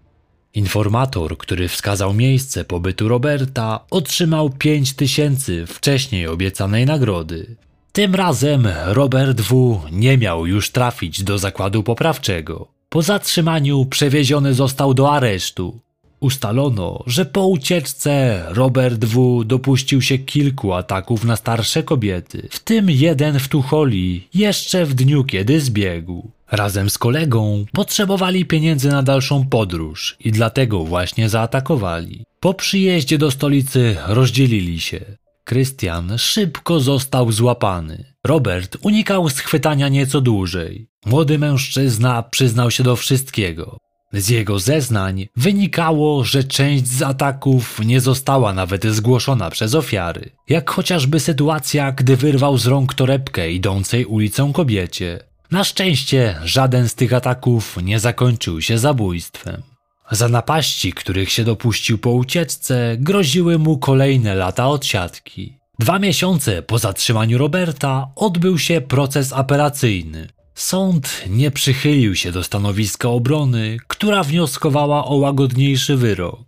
Informator, 0.54 1.38
który 1.38 1.68
wskazał 1.68 2.14
miejsce 2.14 2.64
pobytu 2.64 3.08
Roberta, 3.08 3.80
otrzymał 3.90 4.50
pięć 4.50 4.92
tysięcy 4.92 5.66
wcześniej 5.66 6.26
obiecanej 6.26 6.86
nagrody. 6.86 7.56
Tym 7.92 8.14
razem 8.14 8.68
Robert 8.86 9.40
W. 9.40 9.80
nie 9.92 10.18
miał 10.18 10.46
już 10.46 10.70
trafić 10.70 11.22
do 11.22 11.38
zakładu 11.38 11.82
poprawczego. 11.82 12.68
Po 12.88 13.02
zatrzymaniu 13.02 13.86
przewieziony 13.86 14.54
został 14.54 14.94
do 14.94 15.12
aresztu, 15.12 15.80
Ustalono, 16.24 17.04
że 17.06 17.24
po 17.24 17.46
ucieczce 17.46 18.44
Robert 18.48 19.04
W. 19.04 19.44
dopuścił 19.44 20.02
się 20.02 20.18
kilku 20.18 20.72
ataków 20.72 21.24
na 21.24 21.36
starsze 21.36 21.82
kobiety, 21.82 22.48
w 22.50 22.58
tym 22.58 22.90
jeden 22.90 23.38
w 23.38 23.48
Tucholi 23.48 24.28
jeszcze 24.34 24.86
w 24.86 24.94
dniu, 24.94 25.24
kiedy 25.24 25.60
zbiegł. 25.60 26.30
Razem 26.50 26.90
z 26.90 26.98
kolegą 26.98 27.64
potrzebowali 27.72 28.44
pieniędzy 28.44 28.88
na 28.88 29.02
dalszą 29.02 29.46
podróż 29.46 30.16
i 30.20 30.32
dlatego 30.32 30.84
właśnie 30.84 31.28
zaatakowali. 31.28 32.24
Po 32.40 32.54
przyjeździe 32.54 33.18
do 33.18 33.30
stolicy 33.30 33.96
rozdzielili 34.06 34.80
się. 34.80 35.00
Krystian 35.44 36.18
szybko 36.18 36.80
został 36.80 37.32
złapany. 37.32 38.04
Robert 38.26 38.76
unikał 38.82 39.28
schwytania 39.28 39.88
nieco 39.88 40.20
dłużej. 40.20 40.88
Młody 41.06 41.38
mężczyzna 41.38 42.22
przyznał 42.22 42.70
się 42.70 42.82
do 42.82 42.96
wszystkiego. 42.96 43.83
Z 44.14 44.28
jego 44.28 44.58
zeznań 44.58 45.28
wynikało, 45.36 46.24
że 46.24 46.44
część 46.44 46.86
z 46.86 47.02
ataków 47.02 47.80
nie 47.84 48.00
została 48.00 48.52
nawet 48.52 48.86
zgłoszona 48.86 49.50
przez 49.50 49.74
ofiary, 49.74 50.30
jak 50.48 50.70
chociażby 50.70 51.20
sytuacja, 51.20 51.92
gdy 51.92 52.16
wyrwał 52.16 52.58
z 52.58 52.66
rąk 52.66 52.94
torebkę 52.94 53.52
idącej 53.52 54.04
ulicą 54.04 54.52
kobiecie. 54.52 55.18
Na 55.50 55.64
szczęście 55.64 56.36
żaden 56.44 56.88
z 56.88 56.94
tych 56.94 57.12
ataków 57.12 57.76
nie 57.82 58.00
zakończył 58.00 58.60
się 58.60 58.78
zabójstwem. 58.78 59.62
Za 60.10 60.28
napaści, 60.28 60.92
których 60.92 61.30
się 61.30 61.44
dopuścił 61.44 61.98
po 61.98 62.10
ucieczce, 62.10 62.96
groziły 62.98 63.58
mu 63.58 63.78
kolejne 63.78 64.34
lata 64.34 64.68
odsiadki. 64.68 65.58
Dwa 65.78 65.98
miesiące 65.98 66.62
po 66.62 66.78
zatrzymaniu 66.78 67.38
Roberta 67.38 68.08
odbył 68.16 68.58
się 68.58 68.80
proces 68.80 69.32
apelacyjny, 69.32 70.28
Sąd 70.54 71.22
nie 71.28 71.50
przychylił 71.50 72.14
się 72.14 72.32
do 72.32 72.44
stanowiska 72.44 73.08
obrony, 73.08 73.76
która 73.86 74.22
wnioskowała 74.22 75.04
o 75.04 75.14
łagodniejszy 75.14 75.96
wyrok. 75.96 76.40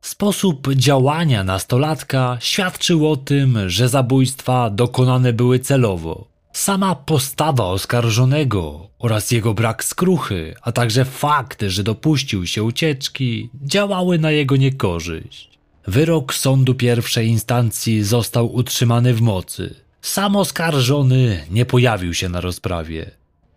Sposób 0.00 0.74
działania 0.74 1.44
nastolatka 1.44 2.38
świadczył 2.40 3.10
o 3.10 3.16
tym, 3.16 3.58
że 3.70 3.88
zabójstwa 3.88 4.70
dokonane 4.70 5.32
były 5.32 5.58
celowo. 5.58 6.28
Sama 6.52 6.94
postawa 6.94 7.64
oskarżonego 7.64 8.88
oraz 8.98 9.30
jego 9.30 9.54
brak 9.54 9.84
skruchy, 9.84 10.54
a 10.62 10.72
także 10.72 11.04
fakt, 11.04 11.64
że 11.66 11.82
dopuścił 11.84 12.46
się 12.46 12.62
ucieczki, 12.62 13.50
działały 13.62 14.18
na 14.18 14.30
jego 14.30 14.56
niekorzyść. 14.56 15.58
Wyrok 15.86 16.34
sądu 16.34 16.74
pierwszej 16.74 17.28
instancji 17.28 18.02
został 18.04 18.54
utrzymany 18.54 19.14
w 19.14 19.20
mocy. 19.20 19.74
Sam 20.02 20.36
oskarżony 20.36 21.44
nie 21.50 21.66
pojawił 21.66 22.14
się 22.14 22.28
na 22.28 22.40
rozprawie. 22.40 23.10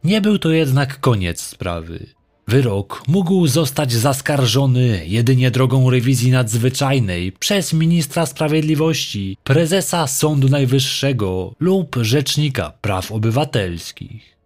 Nie 0.03 0.21
był 0.21 0.39
to 0.39 0.51
jednak 0.51 0.99
koniec 0.99 1.41
sprawy. 1.41 2.05
Wyrok 2.47 3.03
mógł 3.07 3.47
zostać 3.47 3.93
zaskarżony 3.93 5.03
jedynie 5.07 5.51
drogą 5.51 5.89
rewizji 5.89 6.31
nadzwyczajnej 6.31 7.31
przez 7.31 7.73
ministra 7.73 8.25
sprawiedliwości, 8.25 9.37
prezesa 9.43 10.07
Sądu 10.07 10.49
Najwyższego 10.49 11.55
lub 11.59 11.95
Rzecznika 12.01 12.73
Praw 12.81 13.11
Obywatelskich. 13.11 14.37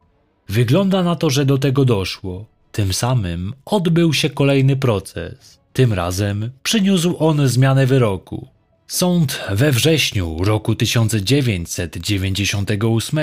Wygląda 0.49 1.03
na 1.03 1.15
to, 1.15 1.29
że 1.29 1.45
do 1.45 1.57
tego 1.57 1.85
doszło. 1.85 2.45
Tym 2.71 2.93
samym 2.93 3.53
odbył 3.65 4.13
się 4.13 4.29
kolejny 4.29 4.75
proces. 4.75 5.59
Tym 5.73 5.93
razem 5.93 6.51
przyniósł 6.63 7.15
on 7.19 7.47
zmianę 7.47 7.85
wyroku. 7.85 8.47
Sąd 8.87 9.41
we 9.51 9.71
wrześniu 9.71 10.43
roku 10.43 10.75
1998 10.75 13.19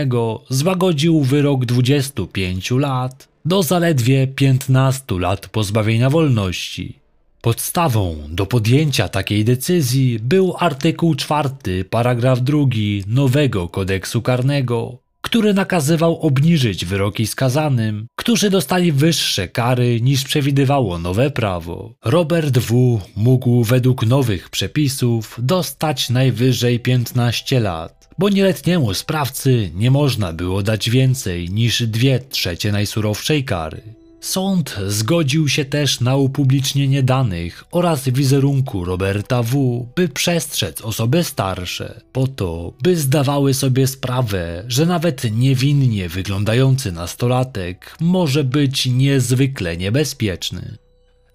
złagodził 0.48 1.20
wyrok 1.20 1.64
25 1.64 2.70
lat 2.70 3.29
do 3.44 3.62
zaledwie 3.62 4.27
15 4.27 5.18
lat 5.18 5.48
pozbawienia 5.48 6.11
wolności. 6.11 6.98
Podstawą 7.40 8.16
do 8.29 8.46
podjęcia 8.46 9.09
takiej 9.09 9.44
decyzji 9.44 10.18
był 10.18 10.55
artykuł 10.59 11.14
4, 11.14 11.51
paragraf 11.90 12.40
2 12.40 12.59
nowego 13.07 13.68
kodeksu 13.68 14.22
karnego, 14.22 15.02
który 15.33 15.55
nakazywał 15.55 16.21
obniżyć 16.21 16.85
wyroki 16.85 17.27
skazanym, 17.27 18.07
którzy 18.16 18.51
dostali 18.51 18.92
wyższe 18.92 19.49
kary 19.49 20.01
niż 20.01 20.25
przewidywało 20.25 20.99
nowe 20.99 21.31
prawo. 21.31 21.95
Robert 22.05 22.59
W. 22.59 23.01
mógł 23.16 23.64
według 23.64 24.07
nowych 24.07 24.51
przepisów 24.51 25.37
dostać 25.42 26.11
najwyżej 26.11 26.81
15 26.81 27.61
lat, 27.61 28.09
bo 28.18 28.29
nieletniemu 28.29 28.95
sprawcy 28.95 29.71
nie 29.75 29.90
można 29.90 30.33
było 30.33 30.62
dać 30.62 30.90
więcej 30.90 31.51
niż 31.51 31.83
dwie 31.83 32.18
trzecie 32.18 32.73
najsurowszej 32.73 33.45
kary. 33.45 33.83
Sąd 34.22 34.76
zgodził 34.87 35.48
się 35.48 35.64
też 35.64 36.00
na 36.00 36.16
upublicznienie 36.16 37.02
danych 37.02 37.64
oraz 37.70 38.08
wizerunku 38.08 38.85
Roberta 38.85 39.42
W., 39.42 39.87
by 39.96 40.08
przestrzec 40.08 40.80
osoby 40.80 41.24
starsze, 41.24 42.00
po 42.12 42.26
to, 42.26 42.72
by 42.82 42.96
zdawały 42.96 43.54
sobie 43.54 43.87
sprawę, 43.87 44.64
że 44.68 44.87
nawet 44.87 45.32
niewinnie 45.32 46.08
wyglądający 46.08 46.92
nastolatek 46.92 47.96
może 48.00 48.44
być 48.44 48.87
niezwykle 48.87 49.76
niebezpieczny. 49.76 50.76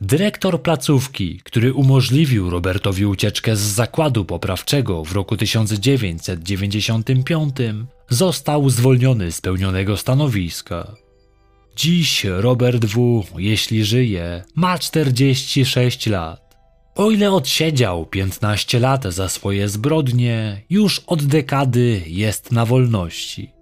Dyrektor 0.02 0.62
placówki, 0.62 1.42
który 1.44 1.74
umożliwił 1.74 2.50
Robertowi 2.50 3.06
ucieczkę 3.06 3.56
z 3.56 3.60
zakładu 3.60 4.26
poprawczego 4.26 5.06
w 5.06 5.12
roku 5.12 5.38
1995, 5.38 7.56
został 8.10 8.70
zwolniony 8.70 9.32
z 9.32 9.42
pełnionego 9.42 9.98
stanowiska. 9.98 11.07
Dziś 11.78 12.26
Robert 12.30 12.86
W., 12.86 13.24
jeśli 13.38 13.86
żyje, 13.86 14.44
ma 14.56 14.80
46 14.80 16.08
lat. 16.08 16.58
O 16.96 17.12
ile 17.12 17.32
odsiedział 17.32 18.06
15 18.06 18.80
lat 18.80 19.04
za 19.04 19.30
swoje 19.30 19.70
zbrodnie, 19.70 20.62
już 20.70 21.00
od 21.08 21.24
dekady 21.24 22.02
jest 22.08 22.52
na 22.52 22.66
wolności. 22.66 23.57